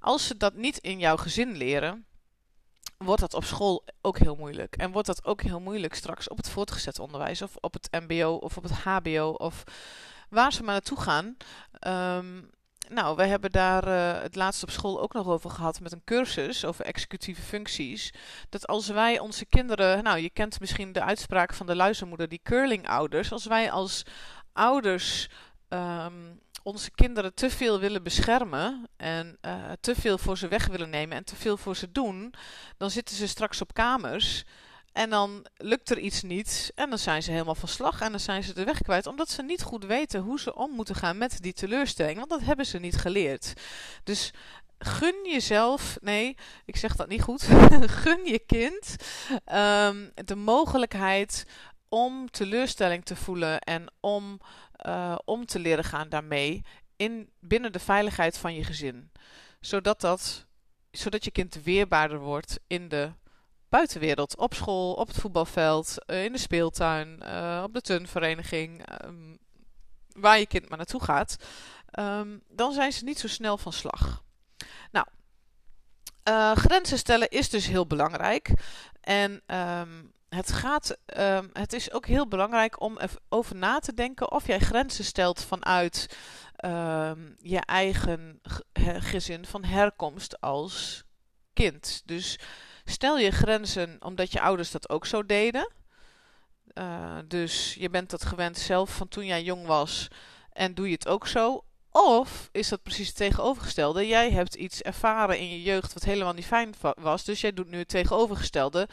Als 0.00 0.26
ze 0.26 0.36
dat 0.36 0.54
niet 0.54 0.78
in 0.78 0.98
jouw 0.98 1.16
gezin 1.16 1.56
leren, 1.56 2.06
wordt 2.96 3.20
dat 3.20 3.34
op 3.34 3.44
school 3.44 3.84
ook 4.00 4.18
heel 4.18 4.36
moeilijk. 4.36 4.76
En 4.76 4.92
wordt 4.92 5.06
dat 5.06 5.24
ook 5.24 5.42
heel 5.42 5.60
moeilijk 5.60 5.94
straks 5.94 6.28
op 6.28 6.36
het 6.36 6.48
voortgezet 6.48 6.98
onderwijs 6.98 7.42
of 7.42 7.56
op 7.60 7.72
het 7.72 7.88
MBO 7.90 8.30
of 8.30 8.56
op 8.56 8.62
het 8.62 8.72
HBO 8.72 9.34
of 9.36 9.64
waar 10.28 10.52
ze 10.52 10.62
maar 10.62 10.72
naartoe 10.72 11.00
gaan. 11.00 11.36
Um, 12.18 12.50
nou, 12.88 13.16
we 13.16 13.24
hebben 13.24 13.50
daar 13.50 13.88
uh, 13.88 14.22
het 14.22 14.34
laatst 14.34 14.62
op 14.62 14.70
school 14.70 15.00
ook 15.00 15.12
nog 15.12 15.26
over 15.26 15.50
gehad 15.50 15.80
met 15.80 15.92
een 15.92 16.04
cursus 16.04 16.64
over 16.64 16.84
executieve 16.84 17.42
functies. 17.42 18.12
Dat 18.48 18.66
als 18.66 18.88
wij 18.88 19.18
onze 19.18 19.44
kinderen, 19.44 20.02
nou 20.02 20.18
je 20.18 20.30
kent 20.30 20.60
misschien 20.60 20.92
de 20.92 21.02
uitspraak 21.02 21.54
van 21.54 21.66
de 21.66 21.76
luizenmoeder, 21.76 22.28
die 22.28 22.40
curling-ouders. 22.42 23.32
Als 23.32 23.46
wij 23.46 23.70
als 23.70 24.02
ouders 24.52 25.28
um, 25.68 26.40
onze 26.62 26.90
kinderen 26.90 27.34
te 27.34 27.50
veel 27.50 27.80
willen 27.80 28.02
beschermen 28.02 28.88
en 28.96 29.38
uh, 29.40 29.54
te 29.80 29.94
veel 29.94 30.18
voor 30.18 30.38
ze 30.38 30.48
weg 30.48 30.66
willen 30.66 30.90
nemen 30.90 31.16
en 31.16 31.24
te 31.24 31.36
veel 31.36 31.56
voor 31.56 31.76
ze 31.76 31.92
doen, 31.92 32.34
dan 32.76 32.90
zitten 32.90 33.16
ze 33.16 33.26
straks 33.28 33.60
op 33.60 33.74
kamers 33.74 34.44
en 34.94 35.10
dan 35.10 35.46
lukt 35.56 35.90
er 35.90 35.98
iets 35.98 36.22
niet. 36.22 36.72
En 36.74 36.88
dan 36.88 36.98
zijn 36.98 37.22
ze 37.22 37.30
helemaal 37.30 37.54
van 37.54 37.68
slag. 37.68 38.00
En 38.00 38.10
dan 38.10 38.20
zijn 38.20 38.42
ze 38.42 38.54
de 38.54 38.64
weg 38.64 38.82
kwijt. 38.82 39.06
Omdat 39.06 39.30
ze 39.30 39.42
niet 39.42 39.62
goed 39.62 39.84
weten 39.84 40.20
hoe 40.20 40.40
ze 40.40 40.54
om 40.54 40.70
moeten 40.70 40.94
gaan 40.94 41.18
met 41.18 41.42
die 41.42 41.52
teleurstelling. 41.52 42.16
Want 42.16 42.30
dat 42.30 42.40
hebben 42.40 42.66
ze 42.66 42.78
niet 42.78 42.96
geleerd. 42.96 43.52
Dus 44.04 44.32
gun 44.78 45.14
jezelf, 45.22 45.96
nee, 46.00 46.36
ik 46.64 46.76
zeg 46.76 46.96
dat 46.96 47.08
niet 47.08 47.22
goed. 47.22 47.42
gun 48.02 48.24
je 48.24 48.38
kind 48.38 48.96
um, 49.52 50.12
de 50.14 50.36
mogelijkheid 50.36 51.46
om 51.88 52.30
teleurstelling 52.30 53.04
te 53.04 53.16
voelen 53.16 53.60
en 53.60 53.92
om 54.00 54.40
uh, 54.86 55.16
om 55.24 55.46
te 55.46 55.58
leren 55.58 55.84
gaan 55.84 56.08
daarmee 56.08 56.62
in, 56.96 57.30
binnen 57.40 57.72
de 57.72 57.78
veiligheid 57.78 58.38
van 58.38 58.54
je 58.54 58.64
gezin. 58.64 59.10
Zodat, 59.60 60.00
dat, 60.00 60.46
zodat 60.90 61.24
je 61.24 61.30
kind 61.30 61.62
weerbaarder 61.62 62.18
wordt 62.18 62.58
in 62.66 62.88
de 62.88 63.12
buitenwereld. 63.74 64.36
Op 64.36 64.54
school, 64.54 64.92
op 64.92 65.08
het 65.08 65.16
voetbalveld, 65.16 65.96
uh, 66.06 66.24
in 66.24 66.32
de 66.32 66.38
speeltuin, 66.38 67.20
uh, 67.22 67.60
op 67.62 67.74
de 67.74 67.80
turnvereniging. 67.80 68.82
Um, 69.04 69.38
waar 70.12 70.38
je 70.38 70.46
kind 70.46 70.68
maar 70.68 70.78
naartoe 70.78 71.02
gaat. 71.04 71.36
Um, 71.98 72.42
dan 72.48 72.72
zijn 72.72 72.92
ze 72.92 73.04
niet 73.04 73.18
zo 73.18 73.28
snel 73.28 73.58
van 73.58 73.72
slag. 73.72 74.22
Nou, 74.90 75.06
uh, 76.28 76.56
grenzen 76.56 76.98
stellen 76.98 77.28
is 77.28 77.50
dus 77.50 77.66
heel 77.66 77.86
belangrijk. 77.86 78.52
En 79.00 79.42
um, 79.46 80.12
het, 80.28 80.52
gaat, 80.52 80.98
het 81.52 81.72
is 81.72 81.92
ook 81.92 82.06
heel 82.06 82.28
belangrijk 82.28 82.80
om 82.80 82.98
over 83.28 83.56
na 83.56 83.78
te 83.78 83.94
denken 83.94 84.32
of 84.32 84.46
jij 84.46 84.58
grenzen 84.58 85.04
stelt 85.04 85.40
vanuit 85.42 86.16
je 87.38 87.60
eigen 87.64 88.40
gezin 89.12 89.46
van 89.46 89.64
herkomst 89.64 90.40
als 90.40 91.04
kind. 91.52 92.02
Dus 92.04 92.38
stel 92.84 93.18
je 93.18 93.30
grenzen 93.30 93.96
omdat 94.00 94.32
je 94.32 94.40
ouders 94.40 94.70
dat 94.70 94.88
ook 94.88 95.06
zo 95.06 95.26
deden. 95.26 95.72
Uh, 96.74 97.18
dus 97.24 97.74
je 97.74 97.90
bent 97.90 98.10
dat 98.10 98.24
gewend 98.24 98.58
zelf 98.58 98.96
van 98.96 99.08
toen 99.08 99.26
jij 99.26 99.42
jong 99.42 99.66
was 99.66 100.08
en 100.52 100.74
doe 100.74 100.86
je 100.86 100.92
het 100.92 101.08
ook 101.08 101.26
zo. 101.26 101.64
Of 101.90 102.48
is 102.52 102.68
dat 102.68 102.82
precies 102.82 103.06
het 103.06 103.16
tegenovergestelde? 103.16 104.06
Jij 104.06 104.30
hebt 104.30 104.54
iets 104.54 104.82
ervaren 104.82 105.38
in 105.38 105.48
je 105.48 105.62
jeugd 105.62 105.92
wat 105.92 106.04
helemaal 106.04 106.32
niet 106.32 106.46
fijn 106.46 106.74
was, 106.94 107.24
dus 107.24 107.40
jij 107.40 107.52
doet 107.52 107.70
nu 107.70 107.78
het 107.78 107.88
tegenovergestelde. 107.88 108.88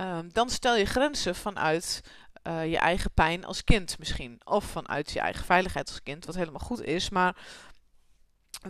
Um, 0.00 0.32
dan 0.32 0.50
stel 0.50 0.76
je 0.76 0.84
grenzen 0.84 1.34
vanuit 1.34 2.00
uh, 2.46 2.70
je 2.70 2.78
eigen 2.78 3.10
pijn 3.14 3.44
als 3.44 3.64
kind 3.64 3.98
misschien. 3.98 4.40
Of 4.44 4.64
vanuit 4.64 5.10
je 5.10 5.20
eigen 5.20 5.44
veiligheid 5.44 5.88
als 5.88 6.02
kind, 6.02 6.26
wat 6.26 6.34
helemaal 6.34 6.60
goed 6.60 6.82
is. 6.82 7.10
Maar 7.10 7.36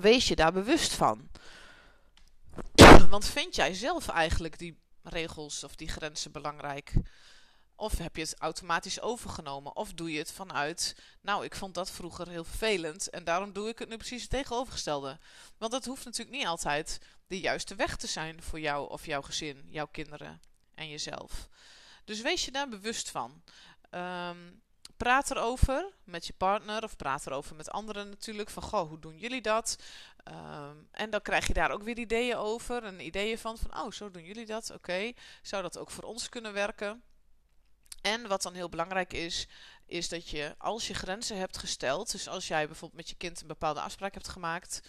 wees 0.01 0.29
je 0.29 0.37
daar 0.37 0.53
bewust 0.53 0.93
van. 0.93 1.29
Want 3.09 3.27
vind 3.27 3.55
jij 3.55 3.75
zelf 3.75 4.09
eigenlijk 4.09 4.59
die 4.59 4.81
regels 5.03 5.65
of 5.65 5.77
die 5.77 5.89
grenzen 5.89 6.33
belangrijk? 6.33 6.93
Of 7.77 7.99
heb 7.99 8.17
je 8.17 8.23
het 8.23 8.39
automatisch 8.39 9.01
overgenomen? 9.01 9.77
Of 9.77 9.93
doe 9.93 10.13
je 10.13 10.19
het 10.19 10.33
vanuit, 10.33 10.97
nou, 11.21 11.45
ik 11.45 11.55
vond 11.55 11.75
dat 11.75 11.91
vroeger 11.91 12.29
heel 12.29 12.45
vervelend 12.45 13.11
en 13.11 13.25
daarom 13.25 13.53
doe 13.53 13.69
ik 13.69 13.79
het 13.79 13.89
nu 13.89 13.97
precies 13.97 14.23
het 14.23 14.31
tegenovergestelde. 14.31 15.19
Want 15.59 15.73
dat 15.73 15.85
hoeft 15.85 16.05
natuurlijk 16.05 16.37
niet 16.37 16.47
altijd 16.47 17.01
de 17.27 17.41
juiste 17.41 17.75
weg 17.75 17.97
te 17.97 18.07
zijn 18.07 18.43
voor 18.43 18.61
jou 18.61 18.91
of 18.91 19.07
jouw 19.07 19.23
gezin, 19.23 19.67
jouw 19.69 19.87
kinderen 19.87 20.41
en 20.75 20.89
jezelf. 20.89 21.49
Dus 22.05 22.21
wees 22.21 22.45
je 22.45 22.51
daar 22.51 22.69
bewust 22.69 23.11
van. 23.11 23.43
Um, 23.91 24.63
praat 24.97 25.31
erover 25.31 25.93
met 26.05 26.27
je 26.27 26.33
partner 26.33 26.85
of 26.85 26.97
praat 26.97 27.27
erover 27.27 27.57
met 27.57 27.71
anderen 27.71 28.09
natuurlijk. 28.09 28.51
Van 28.51 28.63
goh, 28.63 28.89
hoe 28.89 28.99
doen 28.99 29.19
jullie 29.19 29.43
dat? 29.43 29.79
Um, 30.25 30.62
en 31.03 31.11
dan 31.11 31.23
krijg 31.23 31.47
je 31.47 31.53
daar 31.53 31.71
ook 31.71 31.83
weer 31.83 31.99
ideeën 31.99 32.37
over. 32.37 32.85
En 32.85 33.07
ideeën 33.07 33.39
van, 33.39 33.59
van 33.59 33.81
oh, 33.81 33.91
zo 33.91 34.11
doen 34.11 34.25
jullie 34.25 34.47
dat. 34.47 34.71
Oké, 34.71 35.13
zou 35.43 35.63
dat 35.63 35.79
ook 35.79 35.91
voor 35.91 36.05
ons 36.05 36.29
kunnen 36.29 36.53
werken? 36.53 37.03
En 38.03 38.29
wat 38.29 38.43
dan 38.43 38.55
heel 38.55 38.69
belangrijk 38.69 39.13
is, 39.13 39.47
is 39.87 40.09
dat 40.09 40.29
je 40.29 40.55
als 40.59 40.87
je 40.87 40.95
grenzen 40.95 41.39
hebt 41.39 41.59
gesteld, 41.59 42.13
dus 42.13 42.29
als 42.29 42.49
jij 42.49 42.67
bijvoorbeeld 42.67 43.01
met 43.01 43.09
je 43.09 43.17
kind 43.17 43.41
een 43.41 43.47
bepaalde 43.47 43.81
afspraak 43.81 44.15
hebt 44.15 44.29
gemaakt, 44.29 44.83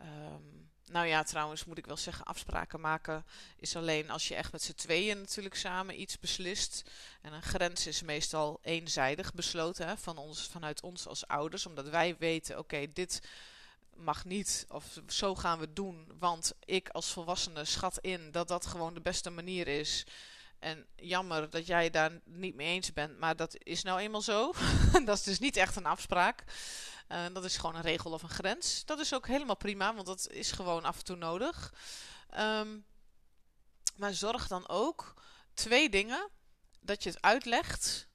um, 0.00 0.70
nou 0.84 1.06
ja, 1.06 1.22
trouwens 1.22 1.64
moet 1.64 1.78
ik 1.78 1.86
wel 1.86 1.96
zeggen, 1.96 2.24
afspraken 2.24 2.80
maken 2.80 3.24
is 3.56 3.76
alleen 3.76 4.10
als 4.10 4.28
je 4.28 4.34
echt 4.34 4.52
met 4.52 4.62
z'n 4.62 4.74
tweeën 4.74 5.18
natuurlijk 5.18 5.54
samen 5.54 6.00
iets 6.00 6.18
beslist. 6.18 6.90
En 7.20 7.32
een 7.32 7.42
grens 7.42 7.86
is 7.86 8.02
meestal 8.02 8.58
eenzijdig 8.62 9.34
besloten 9.34 9.98
van 9.98 10.16
ons, 10.16 10.46
vanuit 10.46 10.82
ons 10.82 11.06
als 11.06 11.26
ouders, 11.26 11.66
omdat 11.66 11.88
wij 11.88 12.16
weten, 12.18 12.58
oké, 12.58 12.92
dit 12.92 13.20
mag 13.96 14.24
niet 14.24 14.64
of 14.68 15.00
zo 15.06 15.34
gaan 15.34 15.58
we 15.58 15.72
doen, 15.72 16.12
want 16.18 16.52
ik 16.64 16.88
als 16.88 17.12
volwassene 17.12 17.64
schat 17.64 17.98
in 17.98 18.30
dat 18.30 18.48
dat 18.48 18.66
gewoon 18.66 18.94
de 18.94 19.00
beste 19.00 19.30
manier 19.30 19.68
is. 19.68 20.06
En 20.58 20.86
jammer 20.96 21.50
dat 21.50 21.66
jij 21.66 21.90
daar 21.90 22.20
niet 22.24 22.54
mee 22.54 22.66
eens 22.66 22.92
bent, 22.92 23.18
maar 23.18 23.36
dat 23.36 23.56
is 23.58 23.82
nou 23.82 24.00
eenmaal 24.00 24.22
zo. 24.22 24.52
dat 25.04 25.18
is 25.18 25.22
dus 25.22 25.38
niet 25.38 25.56
echt 25.56 25.76
een 25.76 25.86
afspraak. 25.86 26.44
Uh, 27.08 27.24
dat 27.32 27.44
is 27.44 27.56
gewoon 27.56 27.74
een 27.74 27.82
regel 27.82 28.12
of 28.12 28.22
een 28.22 28.28
grens. 28.28 28.84
Dat 28.84 28.98
is 28.98 29.14
ook 29.14 29.26
helemaal 29.26 29.56
prima, 29.56 29.94
want 29.94 30.06
dat 30.06 30.28
is 30.30 30.52
gewoon 30.52 30.84
af 30.84 30.98
en 30.98 31.04
toe 31.04 31.16
nodig. 31.16 31.74
Um, 32.38 32.84
maar 33.96 34.14
zorg 34.14 34.46
dan 34.46 34.68
ook 34.68 35.14
twee 35.54 35.90
dingen. 35.90 36.28
Dat 36.80 37.02
je 37.02 37.10
het 37.10 37.22
uitlegt. 37.22 38.08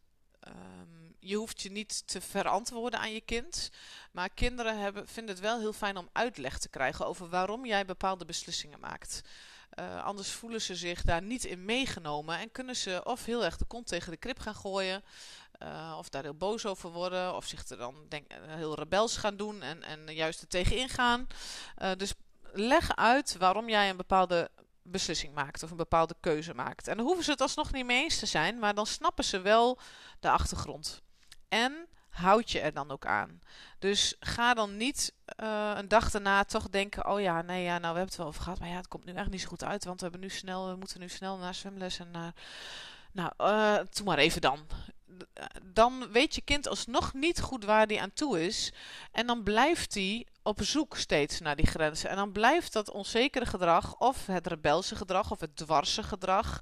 Um, 0.48 0.79
je 1.20 1.36
hoeft 1.36 1.62
je 1.62 1.72
niet 1.72 2.08
te 2.08 2.22
verantwoorden 2.22 3.00
aan 3.00 3.14
je 3.14 3.22
kind. 3.22 3.70
Maar 4.12 4.30
kinderen 4.30 4.80
hebben, 4.80 5.08
vinden 5.08 5.36
het 5.36 5.44
wel 5.44 5.60
heel 5.60 5.74
fijn 5.74 5.98
om 5.98 6.10
uitleg 6.12 6.60
te 6.60 6.70
krijgen 6.70 7.06
over 7.06 7.30
waarom 7.30 7.66
jij 7.66 7.86
bepaalde 7.86 8.26
beslissingen 8.26 8.80
maakt. 8.80 9.22
Uh, 9.80 10.04
anders 10.04 10.32
voelen 10.32 10.62
ze 10.62 10.76
zich 10.76 11.02
daar 11.02 11.22
niet 11.22 11.44
in 11.44 11.66
meegenomen 11.66 12.38
en 12.38 12.52
kunnen 12.52 12.76
ze 12.76 13.02
of 13.04 13.26
heel 13.26 13.46
erg 13.46 13.58
de 13.58 13.66
kont 13.66 13.88
tegen 13.88 14.12
de 14.12 14.18
krip 14.18 14.40
gaan 14.40 14.56
gooien. 14.56 15.04
Uh, 15.64 15.96
of 15.98 16.10
daar 16.10 16.24
heel 16.24 16.36
boos 16.36 16.66
over 16.66 16.92
worden. 16.92 17.36
Of 17.36 17.46
zich 17.46 17.68
er 17.68 17.78
dan 17.78 17.96
denk, 18.10 18.32
heel 18.48 18.76
rebels 18.76 19.18
gaan 19.18 19.38
doen 19.38 19.62
en, 19.62 19.84
en 19.84 20.14
juist 20.14 20.42
er 20.42 20.48
tegenin 20.48 20.90
gaan. 20.90 21.28
Dus 21.98 22.14
leg 22.54 22.96
uit 22.96 23.38
waarom 23.38 23.70
jij 23.70 23.90
een 23.90 23.98
bepaalde 23.98 24.50
beslissing 24.82 25.34
maakt 25.34 25.64
of 25.64 25.72
een 25.72 25.78
bepaalde 25.78 26.16
keuze 26.20 26.54
maakt. 26.54 26.88
En 26.88 26.98
dan 26.98 27.06
hoeven 27.06 27.24
ze 27.24 27.32
het 27.32 27.42
alsnog 27.42 27.72
niet 27.72 27.86
mee 27.86 28.04
eens 28.04 28.20
te 28.20 28.26
zijn, 28.26 28.60
maar 28.60 28.74
dan 28.74 28.86
snappen 28.86 29.24
ze 29.24 29.42
wel 29.42 29.80
de 30.20 30.30
achtergrond. 30.30 31.02
En 31.50 31.88
houd 32.10 32.52
je 32.52 32.60
er 32.60 32.74
dan 32.74 32.92
ook 32.92 33.06
aan. 33.06 33.42
Dus 33.80 34.16
ga 34.20 34.54
dan 34.54 34.78
niet 34.78 35.14
uh, 35.44 35.72
een 35.76 35.88
dag 35.88 36.12
daarna 36.12 36.44
toch 36.44 36.70
denken: 36.70 37.08
oh 37.08 37.22
ja, 37.22 37.42
nee, 37.42 37.64
ja, 37.64 37.78
nou 37.78 37.94
we 37.94 38.00
hebben 38.00 38.06
het 38.06 38.16
wel 38.16 38.28
over 38.28 38.42
gehad, 38.42 38.60
maar 38.60 38.70
ja, 38.70 38.76
het 38.76 38.88
komt 38.88 39.06
nu 39.06 39.14
echt 39.14 39.30
niet 39.30 39.42
zo 39.42 39.48
goed 39.48 39.64
uit, 39.64 39.86
want 39.86 40.00
we 40.00 40.08
hebben 40.08 40.22
nu 40.22 40.30
snel, 40.30 40.70
we 40.70 40.76
moeten 40.76 41.00
nu 41.00 41.10
snel 41.10 41.38
naar 41.38 41.54
zwemles 41.54 42.00
en 42.00 42.12
naar. 42.12 42.34
Nou, 43.12 43.32
uh, 43.38 43.76
doe 43.92 44.06
maar 44.06 44.18
even 44.18 44.42
dan 44.42 44.60
dan 45.64 46.12
weet 46.12 46.36
je 46.36 46.42
kind 46.42 46.68
alsnog 46.68 47.14
niet 47.14 47.42
goed 47.42 47.66
waar 47.66 47.86
hij 47.86 48.00
aan 48.00 48.14
toe 48.14 48.46
is. 48.46 48.74
En 49.12 49.28
dan 49.28 49.44
blijft 49.44 49.94
hij 49.94 50.28
op 50.44 50.64
zoek 50.64 50.98
steeds 50.98 51.40
naar 51.40 51.56
die 51.56 51.68
grenzen. 51.68 52.10
En 52.10 52.16
dan 52.16 52.32
blijft 52.32 52.74
dat 52.74 52.92
onzekere 52.92 53.46
gedrag, 53.46 53.96
of 53.96 54.26
het 54.26 54.48
rebelse 54.48 54.96
gedrag, 54.96 55.32
of 55.32 55.40
het 55.40 55.56
dwarse 55.56 56.04
gedrag, 56.04 56.62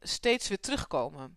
steeds 0.00 0.48
weer 0.48 0.60
terugkomen. 0.60 1.36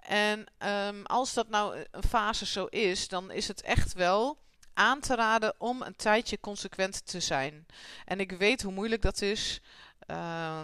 En 0.00 0.46
um, 0.58 1.06
als 1.06 1.34
dat 1.34 1.48
nou 1.48 1.84
een 1.90 2.02
fase 2.02 2.46
zo 2.46 2.64
is, 2.64 3.08
dan 3.08 3.30
is 3.30 3.48
het 3.48 3.62
echt 3.62 3.92
wel 3.92 4.38
aan 4.74 5.00
te 5.00 5.14
raden 5.14 5.54
om 5.58 5.82
een 5.82 5.96
tijdje 5.96 6.40
consequent 6.40 7.06
te 7.06 7.20
zijn. 7.20 7.66
En 8.04 8.20
ik 8.20 8.32
weet 8.32 8.62
hoe 8.62 8.72
moeilijk 8.72 9.02
dat 9.02 9.22
is. 9.22 9.60
Uh, 10.06 10.60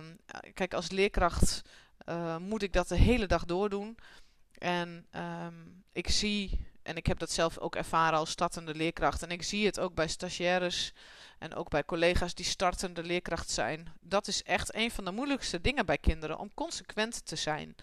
kijk, 0.54 0.74
als 0.74 0.90
leerkracht 0.90 1.62
uh, 2.08 2.36
moet 2.36 2.62
ik 2.62 2.72
dat 2.72 2.88
de 2.88 2.96
hele 2.96 3.26
dag 3.26 3.44
doordoen. 3.44 3.98
En 4.58 5.06
um, 5.10 5.84
ik 5.92 6.08
zie, 6.08 6.66
en 6.82 6.96
ik 6.96 7.06
heb 7.06 7.18
dat 7.18 7.30
zelf 7.30 7.58
ook 7.58 7.76
ervaren 7.76 8.18
als 8.18 8.30
startende 8.30 8.74
leerkracht, 8.74 9.22
en 9.22 9.30
ik 9.30 9.42
zie 9.42 9.66
het 9.66 9.78
ook 9.78 9.94
bij 9.94 10.08
stagiaires 10.08 10.92
en 11.38 11.54
ook 11.54 11.68
bij 11.68 11.84
collega's 11.84 12.34
die 12.34 12.44
startende 12.44 13.02
leerkracht 13.02 13.50
zijn. 13.50 13.92
Dat 14.00 14.26
is 14.26 14.42
echt 14.42 14.74
een 14.74 14.90
van 14.90 15.04
de 15.04 15.10
moeilijkste 15.10 15.60
dingen 15.60 15.86
bij 15.86 15.98
kinderen, 15.98 16.38
om 16.38 16.54
consequent 16.54 17.26
te 17.26 17.36
zijn. 17.36 17.74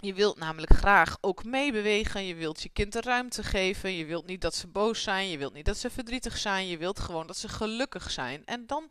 Je 0.00 0.14
wilt 0.14 0.38
namelijk 0.38 0.72
graag 0.72 1.16
ook 1.20 1.44
meebewegen. 1.44 2.24
Je 2.24 2.34
wilt 2.34 2.62
je 2.62 2.68
kind 2.68 2.92
de 2.92 3.00
ruimte 3.00 3.42
geven. 3.42 3.92
Je 3.92 4.04
wilt 4.04 4.26
niet 4.26 4.40
dat 4.40 4.54
ze 4.54 4.66
boos 4.66 5.02
zijn. 5.02 5.28
Je 5.28 5.38
wilt 5.38 5.54
niet 5.54 5.64
dat 5.64 5.76
ze 5.76 5.90
verdrietig 5.90 6.36
zijn. 6.36 6.66
Je 6.66 6.78
wilt 6.78 7.00
gewoon 7.00 7.26
dat 7.26 7.36
ze 7.36 7.48
gelukkig 7.48 8.10
zijn. 8.10 8.44
En 8.44 8.66
dan 8.66 8.90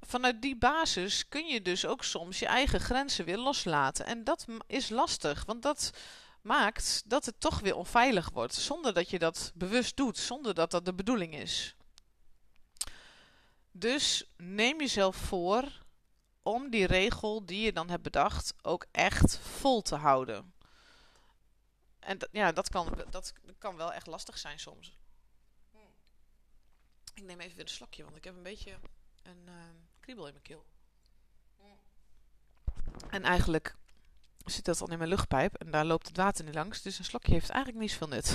vanuit 0.00 0.42
die 0.42 0.56
basis 0.56 1.28
kun 1.28 1.46
je 1.46 1.62
dus 1.62 1.86
ook 1.86 2.04
soms 2.04 2.38
je 2.38 2.46
eigen 2.46 2.80
grenzen 2.80 3.24
weer 3.24 3.38
loslaten. 3.38 4.06
En 4.06 4.24
dat 4.24 4.46
is 4.66 4.88
lastig, 4.88 5.44
want 5.44 5.62
dat 5.62 5.90
maakt 6.42 7.02
dat 7.06 7.26
het 7.26 7.40
toch 7.40 7.60
weer 7.60 7.76
onveilig 7.76 8.30
wordt. 8.32 8.54
Zonder 8.54 8.94
dat 8.94 9.10
je 9.10 9.18
dat 9.18 9.52
bewust 9.54 9.96
doet, 9.96 10.18
zonder 10.18 10.54
dat 10.54 10.70
dat 10.70 10.84
de 10.84 10.94
bedoeling 10.94 11.34
is. 11.34 11.74
Dus 13.72 14.24
neem 14.36 14.80
jezelf 14.80 15.16
voor 15.16 15.64
om 16.48 16.70
die 16.70 16.86
regel 16.86 17.46
die 17.46 17.60
je 17.60 17.72
dan 17.72 17.90
hebt 17.90 18.02
bedacht 18.02 18.54
ook 18.62 18.86
echt 18.90 19.38
vol 19.38 19.82
te 19.82 19.94
houden. 19.94 20.52
En 21.98 22.18
ja, 22.32 22.52
dat 22.52 22.68
kan, 22.68 23.04
dat 23.10 23.32
kan 23.58 23.76
wel 23.76 23.92
echt 23.92 24.06
lastig 24.06 24.38
zijn 24.38 24.58
soms. 24.58 24.96
Ik 27.14 27.24
neem 27.24 27.40
even 27.40 27.56
weer 27.56 27.64
een 27.64 27.70
slokje, 27.70 28.04
want 28.04 28.16
ik 28.16 28.24
heb 28.24 28.36
een 28.36 28.42
beetje 28.42 28.78
een 29.22 29.44
uh, 29.46 29.54
kriebel 30.00 30.26
in 30.26 30.32
mijn 30.32 30.44
keel. 30.44 30.64
En 33.10 33.22
eigenlijk 33.22 33.76
zit 34.44 34.64
dat 34.64 34.78
dan 34.78 34.90
in 34.90 34.98
mijn 34.98 35.10
luchtpijp 35.10 35.54
en 35.54 35.70
daar 35.70 35.84
loopt 35.84 36.06
het 36.06 36.16
water 36.16 36.44
niet 36.44 36.54
langs. 36.54 36.82
Dus 36.82 36.98
een 36.98 37.04
slokje 37.04 37.32
heeft 37.32 37.50
eigenlijk 37.50 37.82
niet 37.82 37.92
zoveel 37.92 38.08
nut. 38.08 38.34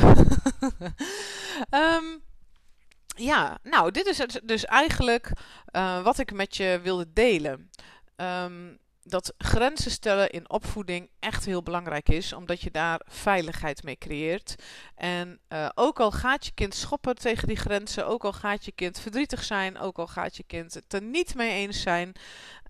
um, 1.69 2.23
ja, 3.31 3.59
nou, 3.63 3.91
dit 3.91 4.05
is 4.05 4.17
dus 4.43 4.65
eigenlijk 4.65 5.31
uh, 5.71 6.03
wat 6.03 6.17
ik 6.17 6.33
met 6.33 6.55
je 6.55 6.79
wilde 6.83 7.13
delen. 7.13 7.69
Um, 8.15 8.81
dat 9.03 9.33
grenzen 9.37 9.91
stellen 9.91 10.29
in 10.29 10.49
opvoeding 10.49 11.09
echt 11.19 11.45
heel 11.45 11.63
belangrijk 11.63 12.09
is, 12.09 12.33
omdat 12.33 12.61
je 12.61 12.71
daar 12.71 13.01
veiligheid 13.05 13.83
mee 13.83 13.97
creëert. 13.97 14.55
En 14.95 15.39
uh, 15.49 15.69
ook 15.75 15.99
al 15.99 16.11
gaat 16.11 16.45
je 16.45 16.51
kind 16.53 16.75
schoppen 16.75 17.15
tegen 17.15 17.47
die 17.47 17.57
grenzen, 17.57 18.07
ook 18.07 18.25
al 18.25 18.33
gaat 18.33 18.65
je 18.65 18.71
kind 18.71 18.99
verdrietig 18.99 19.43
zijn, 19.43 19.79
ook 19.79 19.97
al 19.97 20.07
gaat 20.07 20.37
je 20.37 20.43
kind 20.43 20.73
het 20.73 20.93
er 20.93 21.01
niet 21.01 21.35
mee 21.35 21.51
eens 21.51 21.81
zijn, 21.81 22.11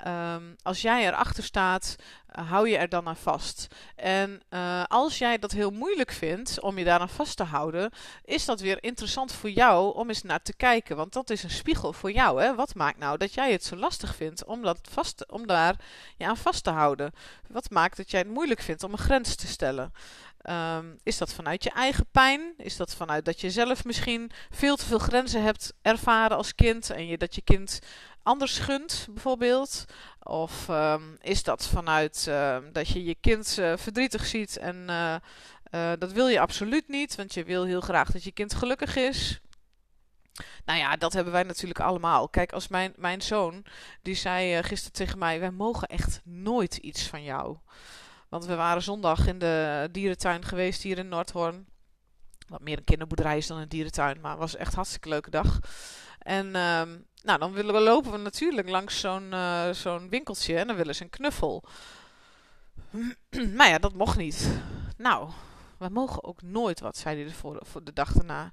um, 0.07 0.55
als 0.61 0.81
jij 0.81 1.07
erachter 1.07 1.43
staat, 1.43 1.95
hou 2.33 2.69
je 2.69 2.77
er 2.77 2.89
dan 2.89 3.07
aan 3.07 3.15
vast. 3.15 3.67
En 3.95 4.41
uh, 4.49 4.83
als 4.87 5.17
jij 5.17 5.37
dat 5.37 5.51
heel 5.51 5.71
moeilijk 5.71 6.11
vindt 6.11 6.59
om 6.59 6.77
je 6.77 6.83
daaraan 6.83 7.09
vast 7.09 7.37
te 7.37 7.43
houden, 7.43 7.91
is 8.25 8.45
dat 8.45 8.59
weer 8.59 8.83
interessant 8.83 9.31
voor 9.31 9.49
jou 9.49 9.95
om 9.95 10.07
eens 10.07 10.23
naar 10.23 10.41
te 10.41 10.55
kijken. 10.55 10.95
Want 10.95 11.13
dat 11.13 11.29
is 11.29 11.43
een 11.43 11.49
spiegel 11.49 11.93
voor 11.93 12.11
jou. 12.11 12.41
Hè? 12.41 12.55
Wat 12.55 12.75
maakt 12.75 12.97
nou 12.97 13.17
dat 13.17 13.33
jij 13.33 13.51
het 13.51 13.63
zo 13.63 13.75
lastig 13.75 14.15
vindt 14.15 14.45
om, 14.45 14.61
dat 14.61 14.79
vast, 14.89 15.31
om 15.31 15.47
daar 15.47 15.75
je 16.17 16.25
aan 16.25 16.37
vast 16.37 16.63
te 16.63 16.69
houden? 16.69 17.11
Wat 17.47 17.69
maakt 17.69 17.97
dat 17.97 18.11
jij 18.11 18.19
het 18.19 18.29
moeilijk 18.29 18.61
vindt 18.61 18.83
om 18.83 18.91
een 18.91 18.97
grens 18.97 19.35
te 19.35 19.47
stellen? 19.47 19.93
Um, 20.49 20.97
is 21.03 21.17
dat 21.17 21.33
vanuit 21.33 21.63
je 21.63 21.69
eigen 21.69 22.05
pijn? 22.11 22.53
Is 22.57 22.77
dat 22.77 22.95
vanuit 22.95 23.25
dat 23.25 23.41
je 23.41 23.51
zelf 23.51 23.85
misschien 23.85 24.31
veel 24.49 24.75
te 24.75 24.85
veel 24.85 24.99
grenzen 24.99 25.43
hebt 25.43 25.73
ervaren 25.81 26.37
als 26.37 26.55
kind 26.55 26.89
en 26.89 27.07
je 27.07 27.17
dat 27.17 27.35
je 27.35 27.41
kind 27.41 27.79
anders 28.23 28.57
gunt, 28.57 29.07
bijvoorbeeld? 29.09 29.85
Of 30.23 30.67
um, 30.69 31.17
is 31.21 31.43
dat 31.43 31.67
vanuit 31.67 32.25
uh, 32.29 32.57
dat 32.71 32.87
je 32.87 33.03
je 33.03 33.15
kind 33.15 33.57
uh, 33.59 33.73
verdrietig 33.77 34.25
ziet 34.25 34.57
en 34.57 34.85
uh, 34.89 35.91
dat 35.99 36.11
wil 36.11 36.27
je 36.27 36.39
absoluut 36.39 36.87
niet, 36.87 37.15
want 37.15 37.33
je 37.33 37.43
wil 37.43 37.63
heel 37.65 37.81
graag 37.81 38.11
dat 38.11 38.23
je 38.23 38.31
kind 38.31 38.53
gelukkig 38.53 38.95
is? 38.95 39.41
Nou 40.65 40.79
ja, 40.79 40.95
dat 40.95 41.13
hebben 41.13 41.33
wij 41.33 41.43
natuurlijk 41.43 41.79
allemaal. 41.79 42.29
Kijk, 42.29 42.51
als 42.51 42.67
mijn, 42.67 42.93
mijn 42.95 43.21
zoon, 43.21 43.65
die 44.01 44.15
zei 44.15 44.63
gisteren 44.63 44.93
tegen 44.93 45.19
mij: 45.19 45.39
Wij 45.39 45.51
mogen 45.51 45.87
echt 45.87 46.21
nooit 46.23 46.77
iets 46.77 47.07
van 47.07 47.23
jou. 47.23 47.57
Want 48.33 48.45
we 48.45 48.55
waren 48.55 48.81
zondag 48.81 49.27
in 49.27 49.39
de 49.39 49.89
dierentuin 49.91 50.45
geweest 50.45 50.81
hier 50.81 50.97
in 50.97 51.07
Noordhoorn. 51.07 51.65
Wat 52.47 52.61
meer 52.61 52.77
een 52.77 52.83
kinderboerderij 52.83 53.37
is 53.37 53.47
dan 53.47 53.57
een 53.57 53.69
dierentuin, 53.69 54.21
maar 54.21 54.31
het 54.31 54.39
was 54.39 54.55
echt 54.55 54.69
een 54.69 54.75
hartstikke 54.75 55.09
leuke 55.09 55.29
dag. 55.29 55.59
En 56.19 56.45
um, 56.45 57.05
nou, 57.23 57.39
dan 57.39 57.51
willen 57.51 57.73
we 57.73 57.79
lopen 57.79 58.11
we 58.11 58.17
natuurlijk 58.17 58.69
langs 58.69 58.99
zo'n 58.99 59.33
zo'n 59.71 60.09
winkeltje 60.09 60.57
en 60.57 60.67
dan 60.67 60.75
willen 60.75 60.95
ze 60.95 61.03
een 61.03 61.09
knuffel. 61.09 61.63
maar 63.57 63.69
ja, 63.69 63.77
dat 63.77 63.93
mocht 63.93 64.17
niet. 64.17 64.61
Nou, 64.97 65.29
we 65.77 65.89
mogen 65.89 66.23
ook 66.23 66.41
nooit 66.41 66.79
wat, 66.79 66.97
zei 66.97 67.23
hij 67.23 67.33
voor, 67.33 67.59
voor 67.61 67.83
de 67.83 67.93
dag 67.93 68.11
daarna. 68.11 68.51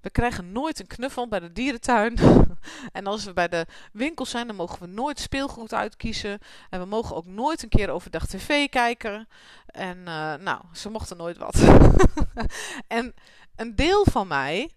We 0.00 0.10
krijgen 0.10 0.52
nooit 0.52 0.80
een 0.80 0.86
knuffel 0.86 1.28
bij 1.28 1.40
de 1.40 1.52
dierentuin. 1.52 2.18
en 2.92 3.06
als 3.06 3.24
we 3.24 3.32
bij 3.32 3.48
de 3.48 3.66
winkel 3.92 4.26
zijn, 4.26 4.46
dan 4.46 4.56
mogen 4.56 4.80
we 4.80 4.86
nooit 4.86 5.20
speelgoed 5.20 5.74
uitkiezen. 5.74 6.38
En 6.70 6.80
we 6.80 6.86
mogen 6.86 7.16
ook 7.16 7.26
nooit 7.26 7.62
een 7.62 7.68
keer 7.68 7.90
overdag 7.90 8.26
tv 8.26 8.68
kijken. 8.68 9.28
En 9.66 9.98
uh, 9.98 10.34
nou, 10.34 10.60
ze 10.72 10.90
mochten 10.90 11.16
nooit 11.16 11.38
wat. 11.38 11.62
en 12.98 13.14
een 13.56 13.76
deel 13.76 14.04
van 14.10 14.28
mij 14.28 14.70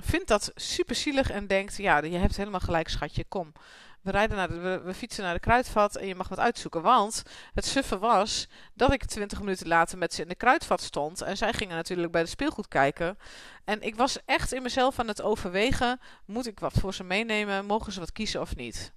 vindt 0.00 0.28
dat 0.28 0.50
super 0.54 0.94
zielig 0.94 1.30
en 1.30 1.46
denkt: 1.46 1.76
ja, 1.76 2.02
je 2.02 2.16
hebt 2.18 2.36
helemaal 2.36 2.60
gelijk, 2.60 2.88
schatje, 2.88 3.24
kom. 3.24 3.52
We, 4.00 4.10
rijden 4.10 4.36
naar 4.36 4.48
de, 4.48 4.80
we, 4.84 4.94
fietsen 4.94 5.24
naar 5.24 5.34
de 5.34 5.40
kruidvat 5.40 5.96
en 5.96 6.06
je 6.06 6.14
mag 6.14 6.28
wat 6.28 6.38
uitzoeken. 6.38 6.82
Want 6.82 7.22
het 7.54 7.66
suffe 7.66 7.98
was 7.98 8.48
dat 8.74 8.92
ik 8.92 9.04
twintig 9.04 9.40
minuten 9.40 9.68
later 9.68 9.98
met 9.98 10.14
ze 10.14 10.22
in 10.22 10.28
de 10.28 10.34
kruidvat 10.34 10.80
stond. 10.80 11.20
En 11.20 11.36
zij 11.36 11.52
gingen 11.52 11.76
natuurlijk 11.76 12.12
bij 12.12 12.22
de 12.22 12.28
speelgoed 12.28 12.68
kijken. 12.68 13.18
En 13.64 13.82
ik 13.82 13.96
was 13.96 14.18
echt 14.24 14.52
in 14.52 14.62
mezelf 14.62 14.98
aan 14.98 15.08
het 15.08 15.22
overwegen: 15.22 16.00
moet 16.26 16.46
ik 16.46 16.60
wat 16.60 16.72
voor 16.72 16.94
ze 16.94 17.04
meenemen? 17.04 17.66
Mogen 17.66 17.92
ze 17.92 18.00
wat 18.00 18.12
kiezen 18.12 18.40
of 18.40 18.56
niet? 18.56 18.92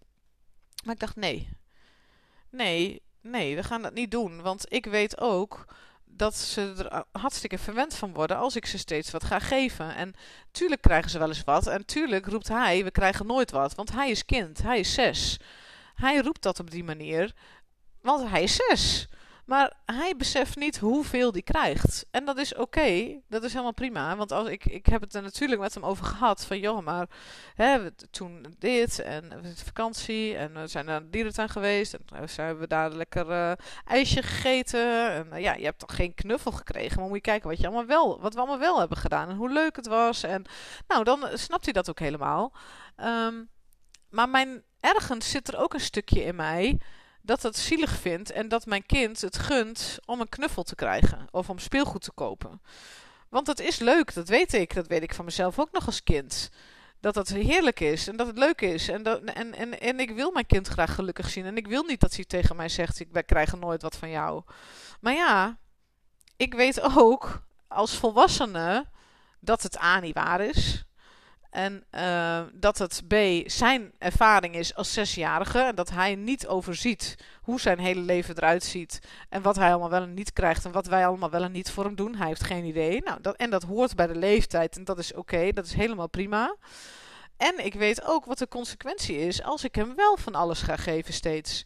Maar 0.83 0.93
ik 0.93 0.99
dacht: 0.99 1.15
nee. 1.15 1.49
Nee, 2.49 3.01
nee, 3.21 3.55
we 3.55 3.63
gaan 3.63 3.81
dat 3.81 3.93
niet 3.93 4.11
doen. 4.11 4.41
Want 4.41 4.65
ik 4.73 4.85
weet 4.85 5.19
ook 5.19 5.65
dat 6.17 6.35
ze 6.35 6.73
er 6.77 7.03
hartstikke 7.21 7.57
verwend 7.57 7.95
van 7.95 8.13
worden 8.13 8.37
als 8.37 8.55
ik 8.55 8.65
ze 8.65 8.77
steeds 8.77 9.11
wat 9.11 9.23
ga 9.23 9.39
geven. 9.39 9.95
En 9.95 10.13
tuurlijk 10.51 10.81
krijgen 10.81 11.09
ze 11.09 11.19
wel 11.19 11.27
eens 11.27 11.43
wat. 11.43 11.67
En 11.67 11.85
tuurlijk 11.85 12.25
roept 12.25 12.47
hij, 12.47 12.83
we 12.83 12.91
krijgen 12.91 13.25
nooit 13.25 13.51
wat. 13.51 13.75
Want 13.75 13.91
hij 13.91 14.09
is 14.09 14.25
kind, 14.25 14.61
hij 14.61 14.79
is 14.79 14.93
zes. 14.93 15.39
Hij 15.95 16.17
roept 16.17 16.41
dat 16.41 16.59
op 16.59 16.71
die 16.71 16.83
manier, 16.83 17.33
want 18.01 18.29
hij 18.29 18.43
is 18.43 18.55
zes. 18.67 19.07
Maar 19.45 19.73
hij 19.85 20.13
beseft 20.17 20.55
niet 20.55 20.77
hoeveel 20.77 21.31
die 21.31 21.41
krijgt. 21.41 22.05
En 22.11 22.25
dat 22.25 22.37
is 22.37 22.55
oké. 22.55 23.19
Dat 23.27 23.43
is 23.43 23.51
helemaal 23.51 23.73
prima. 23.73 24.15
Want 24.15 24.31
als 24.31 24.47
ik, 24.47 24.65
ik 24.65 24.85
heb 24.85 25.01
het 25.01 25.15
er 25.15 25.21
natuurlijk 25.21 25.61
met 25.61 25.73
hem 25.73 25.85
over 25.85 26.05
gehad. 26.05 26.45
Van 26.45 26.59
joh, 26.59 26.83
maar 26.83 27.07
hè, 27.55 27.91
toen 27.91 28.55
dit 28.59 28.99
en 28.99 29.55
vakantie. 29.55 30.35
En 30.35 30.53
we 30.53 30.67
zijn 30.67 30.85
naar 30.85 31.01
de 31.01 31.09
dierentuin 31.09 31.49
geweest. 31.49 31.93
En 31.93 32.01
hebben 32.35 32.59
we 32.59 32.67
daar 32.67 32.91
lekker 32.91 33.29
uh, 33.29 33.51
ijsje 33.85 34.21
gegeten. 34.23 35.11
En 35.11 35.27
uh, 35.33 35.39
ja, 35.39 35.53
je 35.53 35.65
hebt 35.65 35.79
toch 35.79 35.95
geen 35.95 36.13
knuffel 36.13 36.51
gekregen. 36.51 36.99
Maar 36.99 37.07
moet 37.07 37.15
je 37.15 37.21
kijken 37.21 37.49
wat, 37.49 37.59
je 37.59 37.67
allemaal 37.67 37.85
wel, 37.85 38.21
wat 38.21 38.33
we 38.33 38.39
allemaal 38.39 38.59
wel 38.59 38.79
hebben 38.79 38.97
gedaan. 38.97 39.29
En 39.29 39.35
hoe 39.35 39.51
leuk 39.51 39.75
het 39.75 39.87
was. 39.87 40.23
En 40.23 40.45
nou, 40.87 41.03
dan 41.03 41.27
snapt 41.33 41.63
hij 41.63 41.73
dat 41.73 41.89
ook 41.89 41.99
helemaal. 41.99 42.53
Um, 42.97 43.49
maar 44.09 44.29
mijn, 44.29 44.63
ergens 44.79 45.29
zit 45.29 45.47
er 45.47 45.57
ook 45.57 45.73
een 45.73 45.79
stukje 45.79 46.23
in 46.23 46.35
mij 46.35 46.77
dat 47.25 47.43
het 47.43 47.57
zielig 47.57 47.91
vindt 47.91 48.31
en 48.31 48.47
dat 48.47 48.65
mijn 48.65 48.85
kind 48.85 49.21
het 49.21 49.37
gunt 49.37 49.97
om 50.05 50.21
een 50.21 50.29
knuffel 50.29 50.63
te 50.63 50.75
krijgen 50.75 51.27
of 51.31 51.49
om 51.49 51.59
speelgoed 51.59 52.01
te 52.01 52.11
kopen. 52.11 52.61
Want 53.29 53.47
het 53.47 53.59
is 53.59 53.79
leuk, 53.79 54.13
dat 54.13 54.27
weet 54.27 54.53
ik. 54.53 54.73
Dat 54.73 54.87
weet 54.87 55.03
ik 55.03 55.13
van 55.13 55.25
mezelf 55.25 55.59
ook 55.59 55.71
nog 55.71 55.85
als 55.85 56.03
kind. 56.03 56.49
Dat 56.99 57.15
het 57.15 57.29
heerlijk 57.29 57.79
is 57.79 58.07
en 58.07 58.17
dat 58.17 58.27
het 58.27 58.37
leuk 58.37 58.61
is. 58.61 58.89
En, 58.89 59.03
dat, 59.03 59.21
en, 59.23 59.53
en, 59.53 59.79
en 59.79 59.99
ik 59.99 60.11
wil 60.11 60.31
mijn 60.31 60.45
kind 60.45 60.67
graag 60.67 60.95
gelukkig 60.95 61.29
zien. 61.29 61.45
En 61.45 61.57
ik 61.57 61.67
wil 61.67 61.83
niet 61.83 61.99
dat 61.99 62.15
hij 62.15 62.25
tegen 62.25 62.55
mij 62.55 62.69
zegt: 62.69 62.99
ik, 62.99 63.07
Wij 63.11 63.23
krijgen 63.23 63.59
nooit 63.59 63.81
wat 63.81 63.95
van 63.95 64.09
jou. 64.09 64.43
Maar 64.99 65.13
ja, 65.13 65.57
ik 66.37 66.53
weet 66.53 66.81
ook 66.81 67.41
als 67.67 67.97
volwassene 67.97 68.85
dat 69.39 69.63
het 69.63 69.81
A 69.81 69.99
niet 69.99 70.13
waar 70.13 70.41
is. 70.41 70.85
En 71.55 71.83
uh, 71.91 72.41
dat 72.53 72.77
het 72.77 73.01
B 73.07 73.15
zijn 73.45 73.91
ervaring 73.97 74.55
is 74.55 74.75
als 74.75 74.93
zesjarige. 74.93 75.59
En 75.59 75.75
dat 75.75 75.89
hij 75.89 76.15
niet 76.15 76.47
overziet 76.47 77.15
hoe 77.41 77.59
zijn 77.59 77.79
hele 77.79 77.99
leven 77.99 78.37
eruit 78.37 78.63
ziet. 78.63 78.99
En 79.29 79.41
wat 79.41 79.55
hij 79.55 79.69
allemaal 79.69 79.89
wel 79.89 80.01
en 80.01 80.13
niet 80.13 80.33
krijgt. 80.33 80.65
En 80.65 80.71
wat 80.71 80.85
wij 80.85 81.07
allemaal 81.07 81.29
wel 81.29 81.43
en 81.43 81.51
niet 81.51 81.71
voor 81.71 81.83
hem 81.83 81.95
doen. 81.95 82.15
Hij 82.15 82.27
heeft 82.27 82.43
geen 82.43 82.65
idee. 82.65 83.01
Nou, 83.03 83.21
dat, 83.21 83.35
en 83.35 83.49
dat 83.49 83.63
hoort 83.63 83.95
bij 83.95 84.07
de 84.07 84.15
leeftijd. 84.15 84.77
En 84.77 84.83
dat 84.83 84.99
is 84.99 85.13
oké. 85.13 85.51
dat 85.51 85.65
is 85.65 85.73
helemaal 85.73 86.09
prima. 86.09 86.55
En 87.37 87.65
ik 87.65 87.73
weet 87.73 88.05
ook 88.05 88.25
wat 88.25 88.37
de 88.37 88.47
consequentie 88.47 89.17
is 89.17 89.43
als 89.43 89.63
ik 89.63 89.75
hem 89.75 89.95
wel 89.95 90.17
van 90.17 90.35
alles 90.35 90.61
ga 90.61 90.75
geven 90.75 91.13
steeds. 91.13 91.65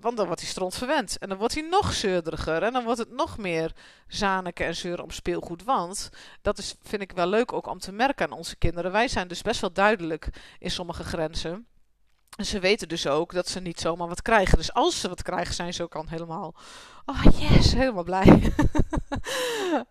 Want 0.00 0.16
dan 0.16 0.26
wordt 0.26 0.40
hij 0.40 0.50
stront 0.50 0.74
verwend. 0.74 1.18
En 1.18 1.28
dan 1.28 1.38
wordt 1.38 1.54
hij 1.54 1.66
nog 1.70 1.92
zeurderiger. 1.92 2.62
En 2.62 2.72
dan 2.72 2.84
wordt 2.84 2.98
het 2.98 3.10
nog 3.10 3.38
meer 3.38 3.72
zaneke 4.06 4.64
en 4.64 4.76
zeuren 4.76 5.04
om 5.04 5.10
speelgoed. 5.10 5.64
Want 5.64 6.10
dat 6.42 6.58
is, 6.58 6.74
vind 6.82 7.02
ik 7.02 7.12
wel 7.12 7.26
leuk 7.26 7.52
ook 7.52 7.66
om 7.66 7.78
te 7.78 7.92
merken 7.92 8.26
aan 8.26 8.38
onze 8.38 8.56
kinderen. 8.56 8.92
Wij 8.92 9.08
zijn 9.08 9.28
dus 9.28 9.42
best 9.42 9.60
wel 9.60 9.72
duidelijk 9.72 10.28
in 10.58 10.70
sommige 10.70 11.04
grenzen. 11.04 11.66
En 12.36 12.44
ze 12.44 12.58
weten 12.58 12.88
dus 12.88 13.06
ook 13.06 13.32
dat 13.32 13.48
ze 13.48 13.60
niet 13.60 13.80
zomaar 13.80 14.08
wat 14.08 14.22
krijgen. 14.22 14.58
Dus 14.58 14.72
als 14.72 15.00
ze 15.00 15.08
wat 15.08 15.22
krijgen, 15.22 15.54
zijn 15.54 15.74
ze 15.74 15.82
ook 15.82 15.94
al 15.94 16.04
helemaal. 16.06 16.54
Oh 17.06 17.22
yes, 17.38 17.72
helemaal 17.72 18.04
blij. 18.04 18.26
uh, 18.26 18.52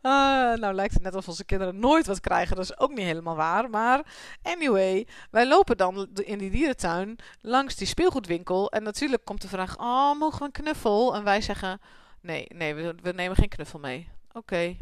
nou 0.62 0.74
lijkt 0.74 0.94
het 0.94 1.04
net 1.04 1.14
alsof 1.14 1.28
onze 1.28 1.46
kinderen 1.46 1.80
nooit 1.80 2.06
wat 2.08 2.20
krijgen. 2.20 2.56
Dat 2.56 2.66
is 2.66 2.80
ook 2.80 2.90
niet 2.90 3.06
helemaal 3.06 3.36
waar. 3.36 3.70
Maar 3.70 4.06
anyway, 4.42 5.08
wij 5.32 5.48
lopen 5.48 5.78
dan 5.78 6.08
in 6.14 6.38
die 6.38 6.50
dierentuin 6.50 7.16
langs 7.42 7.76
die 7.76 7.88
speelgoedwinkel. 7.88 8.72
En 8.72 8.84
natuurlijk 8.84 9.26
komt 9.26 9.42
de 9.42 9.48
vraag: 9.48 9.80
Oh, 9.80 10.20
mogen 10.20 10.40
we 10.40 10.46
een 10.46 10.52
knuffel? 10.52 11.16
En 11.16 11.24
wij 11.24 11.42
zeggen: 11.42 11.82
Nee, 12.22 12.46
nee, 12.56 12.74
we, 12.74 13.12
nemen 13.16 13.36
geen 13.38 13.50
knuffel 13.50 13.80
mee. 13.80 14.10
Oké. 14.34 14.76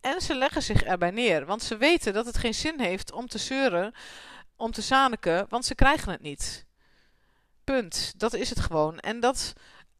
En 0.00 0.20
ze 0.20 0.34
leggen 0.34 0.62
zich 0.62 0.82
erbij 0.82 1.10
neer. 1.10 1.46
Want 1.46 1.62
ze 1.62 1.76
weten 1.76 2.12
dat 2.12 2.26
het 2.26 2.38
geen 2.38 2.54
zin 2.54 2.80
heeft 2.80 3.12
om 3.12 3.26
te 3.26 3.38
zeuren, 3.38 3.94
om 4.56 4.70
te 4.70 4.82
zaniken, 4.82 5.46
want 5.48 5.64
ze 5.64 5.74
krijgen 5.74 6.12
het 6.12 6.20
niet. 6.20 6.68
Punt. 7.70 8.14
Dat 8.16 8.34
is 8.34 8.48
het 8.48 8.60
gewoon. 8.60 8.98
En 8.98 9.20
dat 9.20 9.52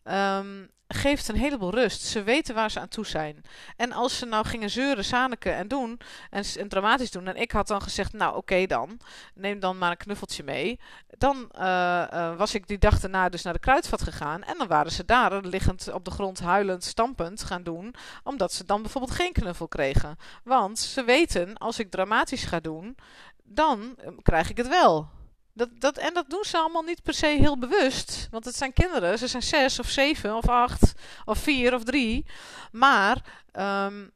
um, 0.04 0.70
geeft 0.88 1.28
een 1.28 1.36
heleboel 1.36 1.70
rust. 1.70 2.02
Ze 2.02 2.22
weten 2.22 2.54
waar 2.54 2.70
ze 2.70 2.80
aan 2.80 2.88
toe 2.88 3.06
zijn. 3.06 3.42
En 3.76 3.92
als 3.92 4.18
ze 4.18 4.26
nou 4.26 4.46
gingen 4.46 4.70
zeuren, 4.70 5.04
zaniken 5.04 5.54
en 5.54 5.68
doen, 5.68 6.00
en, 6.30 6.68
dramatisch 6.68 7.10
doen, 7.10 7.26
en 7.26 7.36
ik 7.36 7.52
had 7.52 7.66
dan 7.66 7.82
gezegd, 7.82 8.12
nou 8.12 8.36
oké 8.36 8.66
dan, 8.66 9.00
neem 9.34 9.60
dan 9.60 9.78
maar 9.78 9.90
een 9.90 9.96
knuffeltje 9.96 10.42
mee. 10.42 10.80
Dan 11.18 11.50
uh, 11.58 12.04
uh, 12.12 12.36
was 12.36 12.54
ik 12.54 12.66
die 12.66 12.78
dag 12.78 13.00
daarna 13.00 13.28
dus 13.28 13.42
naar 13.42 13.52
de 13.52 13.58
kruidvat 13.58 14.02
gegaan. 14.02 14.42
En 14.42 14.58
dan 14.58 14.66
waren 14.66 14.92
ze 14.92 15.04
daar, 15.04 15.40
liggend 15.40 15.92
op 15.92 16.04
de 16.04 16.10
grond, 16.10 16.40
huilend, 16.40 16.84
stampend 16.84 17.42
gaan 17.42 17.62
doen. 17.62 17.94
Omdat 18.22 18.52
ze 18.52 18.64
dan 18.64 18.82
bijvoorbeeld 18.82 19.14
geen 19.14 19.32
knuffel 19.32 19.68
kregen. 19.68 20.16
Want 20.44 20.78
ze 20.78 21.04
weten, 21.04 21.56
als 21.58 21.78
ik 21.78 21.90
dramatisch 21.90 22.44
ga 22.44 22.60
doen, 22.60 22.96
dan 23.44 23.96
krijg 24.22 24.50
ik 24.50 24.56
het 24.56 24.68
wel. 24.68 25.18
Dat, 25.52 25.68
dat, 25.80 25.98
en 25.98 26.14
dat 26.14 26.30
doen 26.30 26.44
ze 26.44 26.58
allemaal 26.58 26.82
niet 26.82 27.02
per 27.02 27.14
se 27.14 27.26
heel 27.26 27.58
bewust. 27.58 28.28
Want 28.30 28.44
het 28.44 28.56
zijn 28.56 28.72
kinderen. 28.72 29.18
Ze 29.18 29.26
zijn 29.26 29.42
zes 29.42 29.78
of 29.78 29.88
zeven 29.88 30.36
of 30.36 30.48
acht 30.48 30.92
of 31.24 31.38
vier 31.38 31.74
of 31.74 31.84
drie. 31.84 32.26
Maar 32.72 33.44
um, 33.52 34.12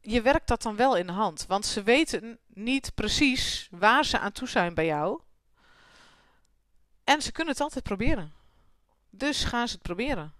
je 0.00 0.22
werkt 0.22 0.48
dat 0.48 0.62
dan 0.62 0.76
wel 0.76 0.96
in 0.96 1.06
de 1.06 1.12
hand. 1.12 1.46
Want 1.46 1.66
ze 1.66 1.82
weten 1.82 2.38
niet 2.46 2.94
precies 2.94 3.68
waar 3.70 4.04
ze 4.04 4.18
aan 4.18 4.32
toe 4.32 4.48
zijn 4.48 4.74
bij 4.74 4.86
jou. 4.86 5.20
En 7.04 7.22
ze 7.22 7.32
kunnen 7.32 7.52
het 7.52 7.62
altijd 7.62 7.84
proberen. 7.84 8.32
Dus 9.10 9.44
gaan 9.44 9.68
ze 9.68 9.74
het 9.74 9.82
proberen. 9.82 10.34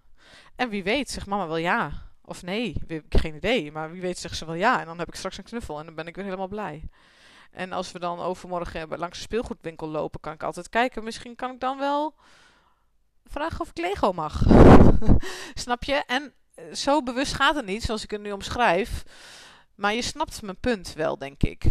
En 0.55 0.69
wie 0.69 0.83
weet, 0.83 1.09
zegt 1.09 1.27
mama 1.27 1.47
wel 1.47 1.57
ja. 1.57 1.91
Of 2.21 2.43
nee, 2.43 2.75
geen 3.09 3.35
idee. 3.35 3.71
Maar 3.71 3.91
wie 3.91 4.01
weet 4.01 4.17
zegt 4.17 4.37
ze 4.37 4.45
wel 4.45 4.55
ja. 4.55 4.79
En 4.79 4.85
dan 4.85 4.99
heb 4.99 5.07
ik 5.07 5.15
straks 5.15 5.37
een 5.37 5.43
knuffel 5.43 5.79
en 5.79 5.85
dan 5.85 5.95
ben 5.95 6.07
ik 6.07 6.15
weer 6.15 6.25
helemaal 6.25 6.47
blij. 6.47 6.83
En 7.51 7.71
als 7.71 7.91
we 7.91 7.99
dan 7.99 8.19
overmorgen 8.19 8.87
langs 8.97 9.17
de 9.17 9.23
speelgoedwinkel 9.23 9.87
lopen, 9.87 10.19
kan 10.19 10.33
ik 10.33 10.43
altijd 10.43 10.69
kijken. 10.69 11.03
Misschien 11.03 11.35
kan 11.35 11.51
ik 11.51 11.59
dan 11.59 11.77
wel 11.77 12.15
vragen 13.25 13.59
of 13.59 13.69
ik 13.69 13.77
Lego 13.77 14.13
mag. 14.13 14.43
Snap 15.53 15.83
je? 15.83 16.03
En 16.07 16.33
eh, 16.53 16.73
zo 16.73 17.03
bewust 17.03 17.33
gaat 17.33 17.55
het 17.55 17.65
niet, 17.65 17.83
zoals 17.83 18.03
ik 18.03 18.11
het 18.11 18.21
nu 18.21 18.31
omschrijf. 18.31 19.03
Maar 19.75 19.93
je 19.93 20.01
snapt 20.01 20.41
mijn 20.41 20.59
punt 20.59 20.93
wel, 20.93 21.17
denk 21.17 21.43
ik. 21.43 21.63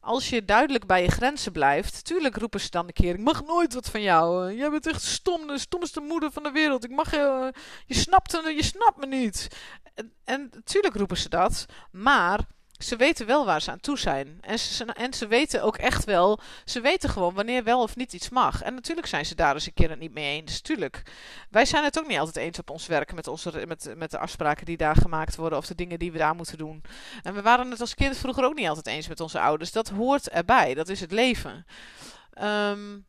Als 0.00 0.28
je 0.28 0.44
duidelijk 0.44 0.86
bij 0.86 1.02
je 1.02 1.10
grenzen 1.10 1.52
blijft, 1.52 2.04
tuurlijk 2.04 2.36
roepen 2.36 2.60
ze 2.60 2.70
dan 2.70 2.86
een 2.86 2.92
keer: 2.92 3.14
Ik 3.14 3.20
mag 3.20 3.44
nooit 3.44 3.74
wat 3.74 3.90
van 3.90 4.02
jou. 4.02 4.52
Jij 4.52 4.70
bent 4.70 4.86
echt 4.86 5.02
stom, 5.02 5.46
de 5.46 5.58
stomste 5.58 6.00
moeder 6.00 6.32
van 6.32 6.42
de 6.42 6.50
wereld. 6.50 6.84
Ik 6.84 6.90
mag 6.90 7.10
je, 7.10 7.52
je 7.86 7.94
snapt, 7.94 8.32
je 8.32 8.62
snapt 8.62 8.96
me 8.96 9.06
niet. 9.06 9.48
En, 9.94 10.12
en 10.24 10.50
tuurlijk 10.64 10.94
roepen 10.94 11.16
ze 11.16 11.28
dat, 11.28 11.66
maar 11.90 12.40
ze 12.78 12.96
weten 12.96 13.26
wel 13.26 13.44
waar 13.44 13.62
ze 13.62 13.70
aan 13.70 13.80
toe 13.80 13.98
zijn. 13.98 14.38
En 14.40 14.58
ze, 14.58 14.84
en 14.84 15.14
ze 15.14 15.26
weten 15.26 15.62
ook 15.62 15.76
echt 15.76 16.04
wel, 16.04 16.40
ze 16.64 16.80
weten 16.80 17.10
gewoon 17.10 17.34
wanneer 17.34 17.64
wel 17.64 17.82
of 17.82 17.96
niet 17.96 18.12
iets 18.12 18.28
mag. 18.28 18.62
En 18.62 18.74
natuurlijk 18.74 19.06
zijn 19.06 19.26
ze 19.26 19.34
daar 19.34 19.54
eens 19.54 19.66
een 19.66 19.74
keer 19.74 19.90
het 19.90 19.98
niet 19.98 20.14
mee 20.14 20.40
eens. 20.40 20.60
Tuurlijk. 20.60 21.02
Wij 21.50 21.64
zijn 21.64 21.84
het 21.84 21.98
ook 21.98 22.06
niet 22.06 22.18
altijd 22.18 22.36
eens 22.36 22.58
op 22.58 22.70
ons 22.70 22.86
werk 22.86 23.14
met, 23.14 23.26
onze, 23.26 23.64
met, 23.66 23.94
met 23.96 24.10
de 24.10 24.18
afspraken 24.18 24.66
die 24.66 24.76
daar 24.76 24.96
gemaakt 24.96 25.36
worden 25.36 25.58
of 25.58 25.66
de 25.66 25.74
dingen 25.74 25.98
die 25.98 26.12
we 26.12 26.18
daar 26.18 26.34
moeten 26.34 26.58
doen. 26.58 26.82
En 27.22 27.34
we 27.34 27.42
waren 27.42 27.70
het 27.70 27.80
als 27.80 27.94
kind 27.94 28.16
vroeger 28.16 28.44
ook 28.44 28.54
niet 28.54 28.68
altijd 28.68 28.86
eens 28.86 29.08
met 29.08 29.20
onze 29.20 29.40
ouders. 29.40 29.72
Dat 29.72 29.88
hoort 29.88 30.28
erbij. 30.28 30.74
Dat 30.74 30.88
is 30.88 31.00
het 31.00 31.12
leven. 31.12 31.66
Um, 32.42 33.06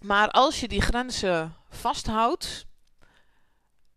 maar 0.00 0.30
als 0.30 0.60
je 0.60 0.68
die 0.68 0.80
grenzen 0.80 1.54
vasthoudt, 1.68 2.66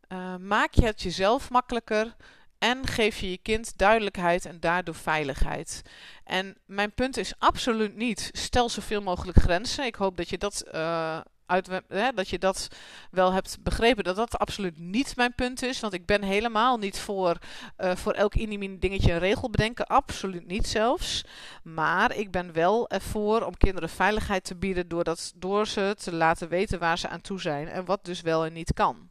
uh, 0.08 0.36
maak 0.36 0.74
je 0.74 0.86
het 0.86 1.02
jezelf 1.02 1.50
makkelijker 1.50 2.16
en 2.62 2.88
geef 2.88 3.20
je 3.20 3.30
je 3.30 3.38
kind 3.38 3.78
duidelijkheid 3.78 4.46
en 4.46 4.60
daardoor 4.60 4.96
veiligheid. 4.96 5.82
En 6.24 6.58
mijn 6.66 6.94
punt 6.94 7.18
is 7.18 7.34
absoluut 7.38 7.96
niet: 7.96 8.30
stel 8.32 8.70
zoveel 8.70 9.02
mogelijk 9.02 9.38
grenzen. 9.38 9.86
Ik 9.86 9.96
hoop 9.96 10.18
dat 10.18 10.30
je 10.30 10.38
dat 10.38 10.64
uh, 10.74 11.20
hè, 11.88 12.12
dat 12.12 12.30
je 12.30 12.40
dat 12.40 12.68
wel 13.12 13.34
hebt 13.34 13.58
begrepen. 13.64 14.04
Dat 14.04 14.16
dat 14.16 14.38
absoluut 14.38 14.80
niet 14.80 15.16
mijn 15.16 15.36
punt 15.36 15.64
is. 15.64 15.80
Want 15.80 15.94
ik 15.94 16.06
ben 16.06 16.24
helemaal 16.24 16.78
niet 16.78 17.00
voor, 17.00 17.38
uh, 17.78 17.96
voor 17.96 18.14
elk 18.14 18.36
inimini 18.36 18.80
dingetje 18.80 19.12
een 19.12 19.20
regel 19.20 19.50
bedenken. 19.50 19.88
Absoluut 19.88 20.48
niet 20.48 20.68
zelfs. 20.68 21.26
Maar 21.64 22.16
ik 22.16 22.32
ben 22.32 22.54
wel 22.54 22.90
ervoor 22.90 23.42
om 23.42 23.58
kinderen 23.58 23.90
veiligheid 23.90 24.44
te 24.44 24.56
bieden. 24.56 24.88
Door, 24.88 25.04
dat, 25.04 25.34
door 25.36 25.68
ze 25.68 25.96
te 25.98 26.14
laten 26.14 26.50
weten 26.50 26.80
waar 26.80 26.98
ze 26.98 27.08
aan 27.08 27.22
toe 27.22 27.42
zijn. 27.42 27.68
En 27.68 27.86
wat 27.86 28.06
dus 28.06 28.22
wel 28.22 28.46
en 28.46 28.54
niet 28.54 28.74
kan. 28.74 29.10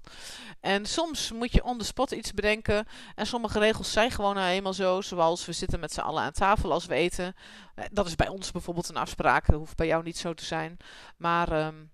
En 0.61 0.87
soms 0.87 1.33
moet 1.33 1.53
je 1.53 1.65
on 1.65 1.79
the 1.79 1.85
spot 1.85 2.11
iets 2.11 2.33
bedenken. 2.33 2.87
En 3.15 3.27
sommige 3.27 3.59
regels 3.59 3.93
zijn 3.93 4.11
gewoon 4.11 4.35
nou 4.35 4.49
eenmaal 4.49 4.73
zo. 4.73 5.01
Zoals 5.01 5.47
we 5.47 5.53
zitten 5.53 5.81
met 5.81 5.93
z'n 5.93 6.01
allen 6.01 6.23
aan 6.23 6.33
tafel 6.33 6.73
als 6.73 6.87
we 6.87 6.95
eten. 6.95 7.35
Eh, 7.75 7.85
dat 7.93 8.07
is 8.07 8.17
bij 8.17 8.29
ons 8.29 8.51
bijvoorbeeld 8.51 8.89
een 8.89 8.97
afspraak. 8.97 9.47
Dat 9.47 9.57
hoeft 9.57 9.77
bij 9.77 9.87
jou 9.87 10.03
niet 10.03 10.19
zo 10.19 10.35
te 10.35 10.45
zijn. 10.45 10.77
Maar... 11.17 11.67
Um, 11.67 11.91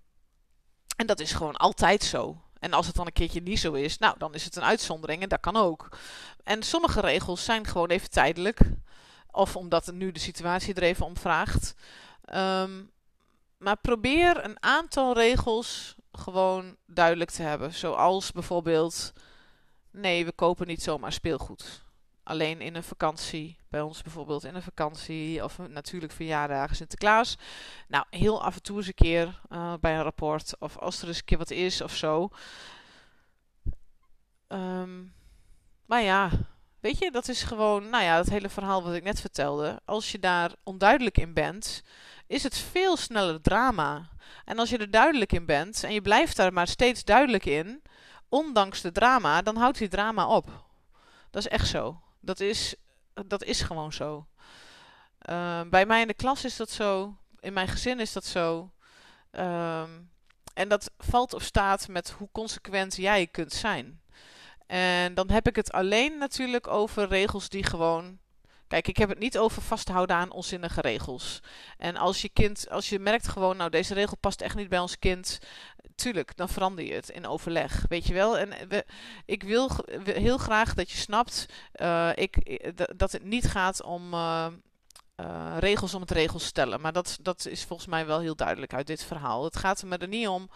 en 0.97 1.07
dat 1.07 1.21
is 1.21 1.33
gewoon 1.33 1.57
altijd 1.57 2.03
zo. 2.03 2.41
En 2.59 2.73
als 2.73 2.87
het 2.87 2.97
dan 2.97 3.07
een 3.07 3.13
keertje 3.13 3.43
niet 3.43 3.59
zo 3.59 3.73
is, 3.73 3.99
nou, 3.99 4.19
dan 4.19 4.35
is 4.35 4.45
het 4.45 4.57
een 4.57 4.63
uitzondering 4.63 5.23
en 5.23 5.29
dat 5.29 5.41
kan 5.41 5.57
ook. 5.57 5.89
En 6.45 6.63
sommige 6.63 7.01
regels 7.01 7.45
zijn 7.45 7.67
gewoon 7.67 7.89
even 7.89 8.11
tijdelijk. 8.11 8.61
Of 9.31 9.57
omdat 9.57 9.93
nu 9.93 10.13
de 10.13 10.21
situatie 10.21 10.75
er 10.75 10.83
even 10.83 11.07
om 11.07 11.17
vraagt. 11.17 11.75
Ehm, 12.25 12.85
maar 13.59 13.77
probeer 13.77 14.45
een 14.45 14.63
aantal 14.63 15.15
regels 15.15 15.95
gewoon 16.13 16.77
duidelijk 16.87 17.31
te 17.31 17.43
hebben. 17.43 17.75
Zoals 17.75 18.33
bijvoorbeeld: 18.33 19.13
nee, 19.91 20.25
we 20.25 20.33
kopen 20.33 20.67
niet 20.67 20.83
zomaar 20.83 21.13
speelgoed 21.13 21.86
alleen 22.27 22.61
in 22.61 22.75
een 22.75 22.83
vakantie. 22.83 23.59
Bij 23.69 23.81
ons 23.81 24.03
bijvoorbeeld 24.03 24.45
in 24.45 24.55
een 24.55 24.63
vakantie 24.63 25.45
of 25.45 25.59
natuurlijk 25.69 26.13
verjaardagen 26.13 26.77
Sinterklaas. 26.77 27.37
Nou, 27.89 28.05
heel 28.11 28.43
af 28.43 28.55
en 28.55 28.63
toe 28.63 28.77
eens 28.77 28.87
een 28.87 28.95
keer 28.95 29.41
uh, 29.53 29.75
bij 29.81 29.95
een 29.95 30.03
rapport 30.03 30.55
of 30.59 30.79
als 30.79 31.03
er 31.03 31.09
eens 31.09 31.19
een 31.19 31.25
keer 31.25 31.39
wat 31.39 31.51
is 31.51 31.81
of 31.81 31.95
zo. 31.95 32.29
Um, 34.49 35.15
maar 35.87 36.03
ja, 36.03 36.31
weet 36.81 36.99
je, 36.99 37.11
dat 37.11 37.29
is 37.29 37.43
gewoon, 37.43 37.89
nou 37.91 38.05
ja, 38.05 38.17
dat 38.17 38.29
hele 38.29 38.49
verhaal 38.49 38.83
wat 38.83 38.95
ik 38.95 39.03
net 39.03 39.21
vertelde. 39.21 39.81
Als 39.85 40.13
je 40.13 40.19
daar 40.19 40.53
onduidelijk 40.63 41.19
in 41.19 41.35
bent, 41.35 41.83
is 42.27 42.43
het 42.43 42.59
veel 42.59 42.97
sneller 42.97 43.41
drama. 43.41 44.09
En 44.45 44.59
als 44.59 44.71
je 44.71 44.79
er 44.79 44.91
duidelijk 44.91 45.33
in 45.33 45.47
bent 45.47 45.85
en 45.85 45.93
je 45.93 46.03
blijft 46.03 46.37
daar 46.37 46.53
maar 46.53 46.69
steeds 46.69 47.05
duidelijk 47.05 47.45
in, 47.45 47.83
ondanks 48.29 48.81
de 48.81 48.93
drama, 48.93 49.43
dan 49.43 49.57
houdt 49.57 49.79
die 49.79 49.89
drama 49.89 50.27
op. 50.27 50.65
Dat 51.31 51.43
is 51.45 51.49
echt 51.49 51.69
zo. 51.69 52.01
Dat 52.27 52.41
is, 52.41 52.75
dat 53.27 53.45
is 53.45 53.61
gewoon 53.61 53.93
zo. 53.93 54.27
Uh, 55.31 55.61
bij 55.71 55.87
mij 55.87 56.01
in 56.01 56.07
de 56.07 56.15
klas 56.15 56.45
is 56.45 56.57
dat 56.57 56.71
zo. 56.71 57.17
In 57.41 57.53
mijn 57.53 57.69
gezin 57.69 58.01
is 58.01 58.13
dat 58.13 58.25
zo. 58.25 58.73
Um, 59.33 60.11
en 60.55 60.69
dat 60.69 60.91
valt 60.99 61.35
of 61.35 61.43
staat 61.43 61.89
met 61.89 62.11
hoe 62.11 62.29
consequent 62.33 62.97
jij 62.97 63.27
kunt 63.27 63.53
zijn. 63.53 64.01
En 64.67 65.15
dan 65.15 65.31
heb 65.31 65.49
ik 65.49 65.57
het 65.57 65.73
alleen 65.73 66.19
natuurlijk 66.19 66.67
over 66.67 67.09
regels 67.09 67.49
die 67.49 67.65
gewoon 67.65 68.19
Kijk, 68.69 68.89
ik 68.89 68.97
heb 68.97 69.09
het 69.09 69.19
niet 69.19 69.39
over 69.39 69.63
vasthouden 69.63 70.17
aan 70.17 70.31
onzinnige 70.31 70.81
regels. 70.81 71.41
En 71.79 71.97
als 71.97 72.23
je 72.23 72.29
kind, 72.29 72.71
als 72.71 72.89
je 72.89 72.99
merkt 72.99 73.29
gewoon, 73.29 73.57
nou 73.57 73.71
deze 73.71 73.95
regel 73.95 74.17
past 74.17 74.41
echt 74.41 74.55
niet 74.55 74.69
bij 74.69 74.79
ons 74.79 74.99
kind, 74.99 75.39
tuurlijk, 75.95 76.37
dan 76.37 76.49
verander 76.49 76.85
je 76.85 76.95
het 76.95 77.09
in 77.09 77.27
overleg, 77.27 77.85
weet 77.89 78.07
je 78.07 78.15
wel. 78.15 78.39
En 78.39 78.53
ik 79.25 79.43
wil 79.43 79.71
heel 80.05 80.39
graag 80.39 80.75
dat 80.75 80.91
je 80.91 80.97
snapt 80.97 81.47
uh, 81.77 82.11
ik, 82.15 82.63
dat 82.97 83.13
het 83.13 83.25
niet 83.25 83.47
gaat 83.49 83.83
om 83.83 84.15
uh, 84.15 84.47
uh, 85.21 85.57
regels 85.59 85.95
om 85.95 86.01
het 86.01 86.11
regels 86.11 86.45
stellen. 86.45 86.81
Maar 86.81 86.93
dat, 86.93 87.19
dat 87.23 87.47
is 87.47 87.65
volgens 87.65 87.89
mij 87.89 88.07
wel 88.07 88.21
heel 88.21 88.37
duidelijk 88.37 88.75
uit 88.75 88.87
dit 88.87 89.05
verhaal. 89.05 89.45
Het 89.45 89.57
gaat 89.57 89.83
me 89.83 89.97
er 89.97 90.09
niet 90.09 90.29
om 90.29 90.51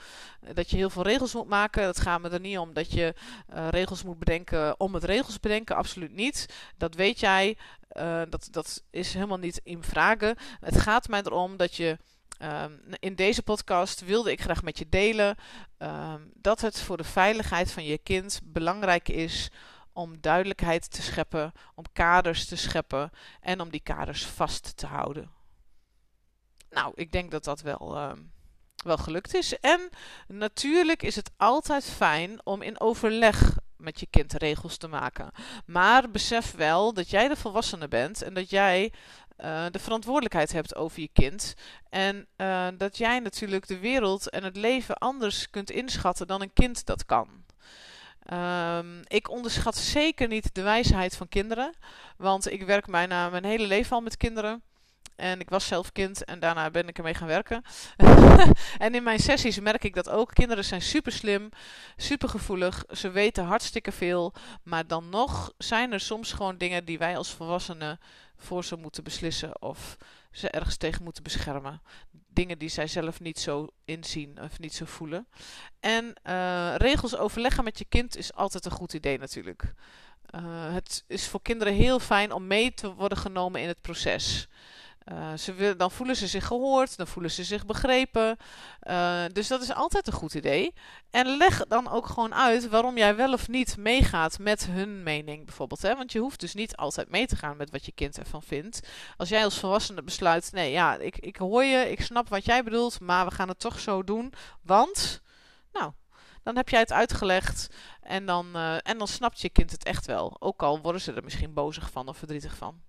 dat 0.55 0.71
je 0.71 0.77
heel 0.77 0.91
veel 0.91 1.03
regels 1.03 1.35
moet 1.35 1.49
maken. 1.49 1.87
Het 1.87 2.01
gaat 2.01 2.21
me 2.21 2.29
er 2.29 2.41
niet 2.41 2.59
om 2.59 2.73
dat 2.73 2.93
je 2.93 3.15
regels 3.71 4.03
moet 4.03 4.19
bedenken 4.19 4.81
om 4.81 4.95
het 4.95 5.05
regels 5.05 5.41
bedenken. 5.41 5.77
Absoluut 5.77 6.13
niet. 6.13 6.47
Dat 6.77 6.95
weet 6.95 7.21
jij. 7.21 7.57
Uh, 7.97 8.23
dat, 8.29 8.49
dat 8.51 8.83
is 8.91 9.15
helemaal 9.15 9.39
niet 9.39 9.61
in 9.65 9.83
vragen. 9.83 10.37
Het 10.61 10.81
gaat 10.81 11.09
mij 11.09 11.23
erom 11.23 11.57
dat 11.57 11.75
je. 11.75 11.99
Um, 12.43 12.81
in 12.99 13.15
deze 13.15 13.43
podcast 13.43 14.01
wilde 14.05 14.31
ik 14.31 14.41
graag 14.41 14.63
met 14.63 14.79
je 14.79 14.89
delen 14.89 15.37
um, 15.79 16.33
dat 16.35 16.61
het 16.61 16.81
voor 16.81 16.97
de 16.97 17.05
veiligheid 17.05 17.73
van 17.73 17.85
je 17.85 17.99
kind 17.99 18.41
belangrijk 18.45 19.09
is 19.09 19.51
om 20.01 20.21
duidelijkheid 20.21 20.91
te 20.91 21.03
scheppen, 21.03 21.53
om 21.75 21.85
kaders 21.93 22.47
te 22.47 22.57
scheppen 22.57 23.11
en 23.41 23.61
om 23.61 23.71
die 23.71 23.81
kaders 23.83 24.27
vast 24.27 24.77
te 24.77 24.87
houden. 24.87 25.31
Nou, 26.71 26.93
ik 26.95 27.13
denk 27.13 27.31
dat 27.31 27.45
dat 27.45 27.61
wel, 27.61 27.97
uh, 27.97 28.13
wel 28.77 28.97
gelukt 28.97 29.35
is. 29.35 29.59
En 29.59 29.89
natuurlijk 30.27 31.03
is 31.03 31.17
het 31.17 31.31
altijd 31.37 31.85
fijn 31.85 32.47
om 32.47 32.63
in 32.63 32.81
overleg 32.81 33.59
met 33.77 34.01
je 34.01 34.07
kind 34.11 34.33
regels 34.33 34.77
te 34.77 34.89
maken. 34.89 35.31
Maar 35.67 36.11
besef 36.11 36.53
wel 36.53 36.95
dat 36.95 37.11
jij 37.11 37.29
de 37.29 37.37
volwassene 37.37 37.89
bent 37.89 38.23
en 38.23 38.35
dat 38.35 38.51
jij 38.51 38.93
uh, 39.39 39.67
de 39.71 39.79
verantwoordelijkheid 39.79 40.53
hebt 40.53 40.75
over 40.75 41.01
je 41.01 41.11
kind. 41.13 41.55
En 41.89 42.27
uh, 42.37 42.69
dat 42.77 42.97
jij 42.97 43.19
natuurlijk 43.19 43.67
de 43.67 43.79
wereld 43.79 44.31
en 44.31 44.45
het 44.45 44.57
leven 44.57 44.95
anders 44.99 45.51
kunt 45.51 45.71
inschatten 45.71 46.27
dan 46.27 46.43
een 46.43 46.53
kind 46.53 46.87
dat 46.87 47.05
kan. 47.05 47.40
Um, 48.33 49.01
ik 49.07 49.31
onderschat 49.31 49.77
zeker 49.77 50.29
niet 50.29 50.55
de 50.55 50.63
wijsheid 50.63 51.17
van 51.17 51.29
kinderen. 51.29 51.75
Want 52.17 52.51
ik 52.51 52.63
werk 52.63 52.87
bijna 52.87 53.29
mijn 53.29 53.45
hele 53.45 53.67
leven 53.67 53.97
al 53.97 54.03
met 54.03 54.17
kinderen. 54.17 54.63
En 55.17 55.41
ik 55.41 55.51
was 55.51 55.67
zelf 55.67 55.93
kind 55.93 56.25
en 56.25 56.39
daarna 56.39 56.71
ben 56.71 56.89
ik 56.89 56.99
ermee 56.99 57.15
gaan 57.15 57.27
werken. 57.27 57.63
en 58.79 58.95
in 58.95 59.03
mijn 59.03 59.19
sessies 59.19 59.61
merk 59.61 59.85
ik 59.85 59.95
dat 59.95 60.09
ook. 60.09 60.35
Kinderen 60.35 60.65
zijn 60.65 60.83
super 60.83 61.13
slim, 61.13 61.49
super 61.97 62.29
gevoelig. 62.29 62.85
Ze 62.91 63.11
weten 63.11 63.45
hartstikke 63.45 63.93
veel. 63.93 64.33
Maar 64.63 64.87
dan 64.87 65.09
nog 65.09 65.53
zijn 65.59 65.93
er 65.93 66.01
soms 66.01 66.33
gewoon 66.33 66.59
dingen 66.59 66.85
die 66.85 66.99
wij 66.99 67.17
als 67.17 67.31
volwassenen 67.31 68.01
voor 68.37 68.65
ze 68.65 68.77
moeten 68.77 69.05
beslissen. 69.05 69.63
Of 69.63 69.97
ze 70.31 70.51
ergens 70.51 70.77
tegen 70.77 71.05
moeten 71.05 71.23
beschermen. 71.23 71.83
Dingen 72.11 72.59
die 72.59 72.69
zij 72.69 72.87
zelf 72.87 73.21
niet 73.21 73.39
zo 73.39 73.69
inzien 73.85 74.41
of 74.43 74.59
niet 74.59 74.75
zo 74.75 74.85
voelen. 74.85 75.27
En 75.81 76.15
uh, 76.27 76.75
regels 76.77 77.17
overleggen 77.17 77.65
met 77.65 77.79
je 77.79 77.85
kind 77.85 78.17
is 78.17 78.35
altijd 78.35 78.65
een 78.65 78.71
goed 78.71 78.93
idee 78.93 79.19
natuurlijk. 79.19 79.75
Uh, 80.35 80.73
het 80.75 81.05
is 81.07 81.29
voor 81.29 81.43
kinderen 81.43 81.75
heel 81.75 81.99
fijn 81.99 82.33
om 82.33 82.47
mee 82.47 82.75
te 82.75 82.95
worden 82.95 83.19
genomen 83.19 83.61
in 83.61 83.69
het 83.69 83.81
proces. 83.81 84.49
Uh, 85.05 85.37
ze 85.37 85.75
dan 85.77 85.91
voelen 85.91 86.17
ze 86.17 86.27
zich 86.27 86.47
gehoord, 86.47 86.97
dan 86.97 87.07
voelen 87.07 87.31
ze 87.31 87.45
zich 87.45 87.67
begrepen. 87.67 88.37
Uh, 88.83 89.25
dus 89.33 89.49
dat 89.49 89.63
is 89.63 89.75
altijd 89.75 90.07
een 90.07 90.13
goed 90.13 90.35
idee. 90.35 90.75
En 91.11 91.37
leg 91.37 91.67
dan 91.67 91.89
ook 91.89 92.07
gewoon 92.07 92.35
uit 92.35 92.69
waarom 92.69 92.97
jij 92.97 93.17
wel 93.17 93.33
of 93.33 93.49
niet 93.49 93.77
meegaat 93.77 94.39
met 94.39 94.67
hun 94.67 95.03
mening, 95.03 95.45
bijvoorbeeld. 95.45 95.83
Hè? 95.83 95.97
Want 95.97 96.13
je 96.13 96.19
hoeft 96.19 96.41
dus 96.41 96.55
niet 96.55 96.77
altijd 96.77 97.11
mee 97.11 97.27
te 97.27 97.37
gaan 97.37 97.57
met 97.57 97.71
wat 97.71 97.85
je 97.85 97.93
kind 97.93 98.19
ervan 98.19 98.43
vindt. 98.43 98.89
Als 99.17 99.29
jij 99.29 99.45
als 99.45 99.59
volwassene 99.59 100.03
besluit: 100.03 100.53
nee, 100.53 100.71
ja, 100.71 100.97
ik, 100.97 101.19
ik 101.19 101.37
hoor 101.37 101.65
je, 101.65 101.91
ik 101.91 102.01
snap 102.01 102.29
wat 102.29 102.45
jij 102.45 102.65
bedoelt, 102.65 103.01
maar 103.01 103.27
we 103.27 103.35
gaan 103.35 103.49
het 103.49 103.59
toch 103.59 103.79
zo 103.79 104.05
doen. 104.05 104.33
Want, 104.63 105.21
nou, 105.73 105.93
dan 106.43 106.57
heb 106.57 106.69
jij 106.69 106.81
het 106.81 106.93
uitgelegd 106.93 107.69
en 108.01 108.27
dan, 108.27 108.57
uh, 108.57 108.75
en 108.83 108.99
dan 108.99 109.09
snapt 109.09 109.41
je 109.41 109.51
kind 109.51 109.71
het 109.71 109.85
echt 109.85 110.07
wel. 110.07 110.37
Ook 110.39 110.63
al 110.63 110.81
worden 110.81 111.01
ze 111.01 111.13
er 111.13 111.25
misschien 111.25 111.55
bozig 111.55 111.91
van 111.91 112.09
of 112.09 112.17
verdrietig 112.17 112.57
van. 112.57 112.89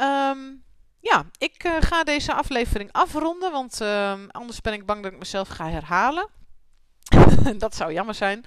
Um, 0.00 0.64
ja, 1.00 1.24
ik 1.38 1.64
uh, 1.64 1.76
ga 1.80 2.04
deze 2.04 2.34
aflevering 2.34 2.92
afronden, 2.92 3.52
want 3.52 3.80
uh, 3.80 4.20
anders 4.28 4.60
ben 4.60 4.72
ik 4.72 4.86
bang 4.86 5.02
dat 5.02 5.12
ik 5.12 5.18
mezelf 5.18 5.48
ga 5.48 5.68
herhalen. 5.68 6.28
dat 7.58 7.74
zou 7.74 7.92
jammer 7.92 8.14
zijn. 8.14 8.44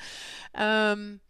Um, 0.60 1.22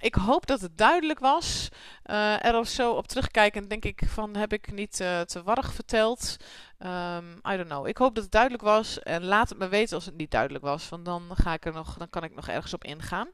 ik 0.00 0.14
hoop 0.14 0.46
dat 0.46 0.60
het 0.60 0.78
duidelijk 0.78 1.18
was. 1.18 1.68
Uh, 2.06 2.44
er 2.44 2.58
of 2.58 2.68
zo 2.68 2.92
op 2.92 3.08
terugkijkend 3.08 3.70
denk 3.70 3.84
ik 3.84 4.02
van 4.06 4.36
heb 4.36 4.52
ik 4.52 4.72
niet 4.72 5.00
uh, 5.00 5.20
te 5.20 5.42
warrig 5.42 5.72
verteld. 5.72 6.36
Um, 6.84 7.40
I 7.52 7.56
don't 7.56 7.68
know. 7.68 7.86
Ik 7.86 7.96
hoop 7.96 8.14
dat 8.14 8.22
het 8.22 8.32
duidelijk 8.32 8.62
was. 8.62 9.02
En 9.02 9.24
laat 9.24 9.48
het 9.48 9.58
me 9.58 9.68
weten 9.68 9.94
als 9.94 10.06
het 10.06 10.16
niet 10.16 10.30
duidelijk 10.30 10.64
was. 10.64 10.88
Want 10.88 11.04
dan, 11.04 11.22
ga 11.34 11.52
ik 11.52 11.64
er 11.64 11.72
nog, 11.72 11.96
dan 11.96 12.10
kan 12.10 12.24
ik 12.24 12.34
nog 12.34 12.48
ergens 12.48 12.74
op 12.74 12.84
ingaan. 12.84 13.28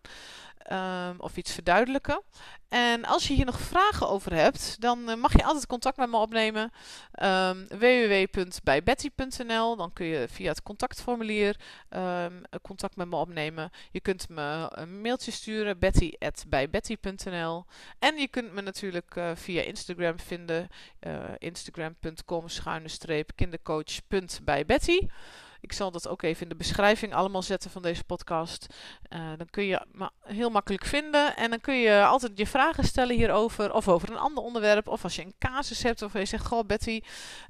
Um, 0.72 1.20
of 1.20 1.36
iets 1.36 1.52
verduidelijken. 1.52 2.22
En 2.68 3.04
als 3.04 3.28
je 3.28 3.34
hier 3.34 3.44
nog 3.44 3.60
vragen 3.60 4.08
over 4.08 4.34
hebt, 4.34 4.80
dan 4.80 5.10
uh, 5.10 5.14
mag 5.14 5.32
je 5.32 5.44
altijd 5.44 5.66
contact 5.66 5.96
met 5.96 6.10
me 6.10 6.16
opnemen. 6.16 6.72
Um, 7.22 7.66
www.bijbetty.nl 7.68 9.76
Dan 9.76 9.92
kun 9.92 10.06
je 10.06 10.28
via 10.28 10.48
het 10.48 10.62
contactformulier 10.62 11.56
contact 12.62 12.96
met 12.96 13.08
me 13.08 13.16
opnemen. 13.16 13.70
Je 13.90 14.00
kunt 14.00 14.28
me 14.28 14.68
een 14.70 15.00
mailtje 15.00 15.30
sturen, 15.30 15.78
betty.bijbetty.nl 15.78 17.64
En 17.98 18.16
je 18.16 18.28
kunt 18.28 18.52
me 18.52 18.60
natuurlijk 18.60 19.16
uh, 19.16 19.30
via 19.34 19.62
Instagram 19.62 20.20
vinden. 20.20 20.68
Uh, 21.00 21.24
Instagram.com 21.38 22.48
schuine 22.48 22.88
streep 22.88 23.30
kindercoach.bijbetty. 23.36 24.98
Ik 25.66 25.72
zal 25.72 25.90
dat 25.90 26.08
ook 26.08 26.22
even 26.22 26.42
in 26.42 26.48
de 26.48 26.56
beschrijving 26.56 27.14
allemaal 27.14 27.42
zetten 27.42 27.70
van 27.70 27.82
deze 27.82 28.04
podcast. 28.04 28.66
Uh, 29.12 29.32
dan 29.36 29.46
kun 29.50 29.64
je 29.64 29.86
me 29.92 30.10
heel 30.20 30.50
makkelijk 30.50 30.84
vinden. 30.84 31.36
En 31.36 31.50
dan 31.50 31.60
kun 31.60 31.74
je 31.74 32.04
altijd 32.04 32.38
je 32.38 32.46
vragen 32.46 32.84
stellen 32.84 33.16
hierover. 33.16 33.72
Of 33.72 33.88
over 33.88 34.10
een 34.10 34.18
ander 34.18 34.44
onderwerp. 34.44 34.88
Of 34.88 35.04
als 35.04 35.16
je 35.16 35.22
een 35.22 35.34
casus 35.38 35.82
hebt. 35.82 36.02
Of 36.02 36.12
je 36.12 36.24
zegt, 36.24 36.46
goh 36.46 36.66
Betty, 36.66 37.00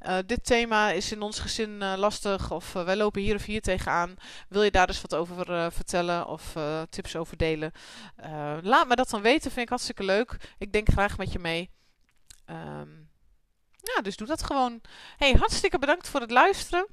uh, 0.07 0.19
dit 0.27 0.45
thema 0.45 0.91
is 0.91 1.13
in 1.13 1.23
ons 1.23 1.39
gezin 1.39 1.71
uh, 1.71 1.95
lastig. 1.97 2.51
Of 2.51 2.73
wij 2.73 2.97
lopen 2.97 3.23
hier 3.23 3.35
of 3.35 3.45
hier 3.45 3.61
tegenaan. 3.61 4.15
Wil 4.49 4.63
je 4.63 4.71
daar 4.71 4.89
eens 4.89 5.01
wat 5.01 5.15
over 5.15 5.73
vertellen? 5.73 6.27
Of 6.27 6.55
tips 6.89 7.17
over 7.17 7.37
delen? 7.37 7.73
laat 8.63 8.89
me 8.89 8.97
dat 8.97 9.11
dan 9.11 9.23
weten. 9.23 9.51
Vind 9.51 9.65
ik 9.65 9.69
hartstikke 9.69 10.05
leuk. 10.05 10.37
Ik 10.59 10.73
denk 10.73 10.89
graag 10.89 11.19
met 11.19 11.33
je 11.33 11.39
mee. 11.39 11.71
Um, 12.51 13.06
ja, 13.95 14.03
dus 14.03 14.17
doe 14.17 14.27
dat 14.27 14.43
gewoon. 14.43 14.81
Hey, 15.17 15.33
hartstikke 15.33 15.79
bedankt 15.79 16.09
voor 16.09 16.21
het 16.21 16.31
luisteren. 16.31 16.87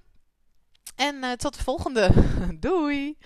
En 0.95 1.15
uh, 1.15 1.31
tot 1.31 1.57
de 1.57 1.63
volgende. 1.63 2.09
Doei! 2.59 3.17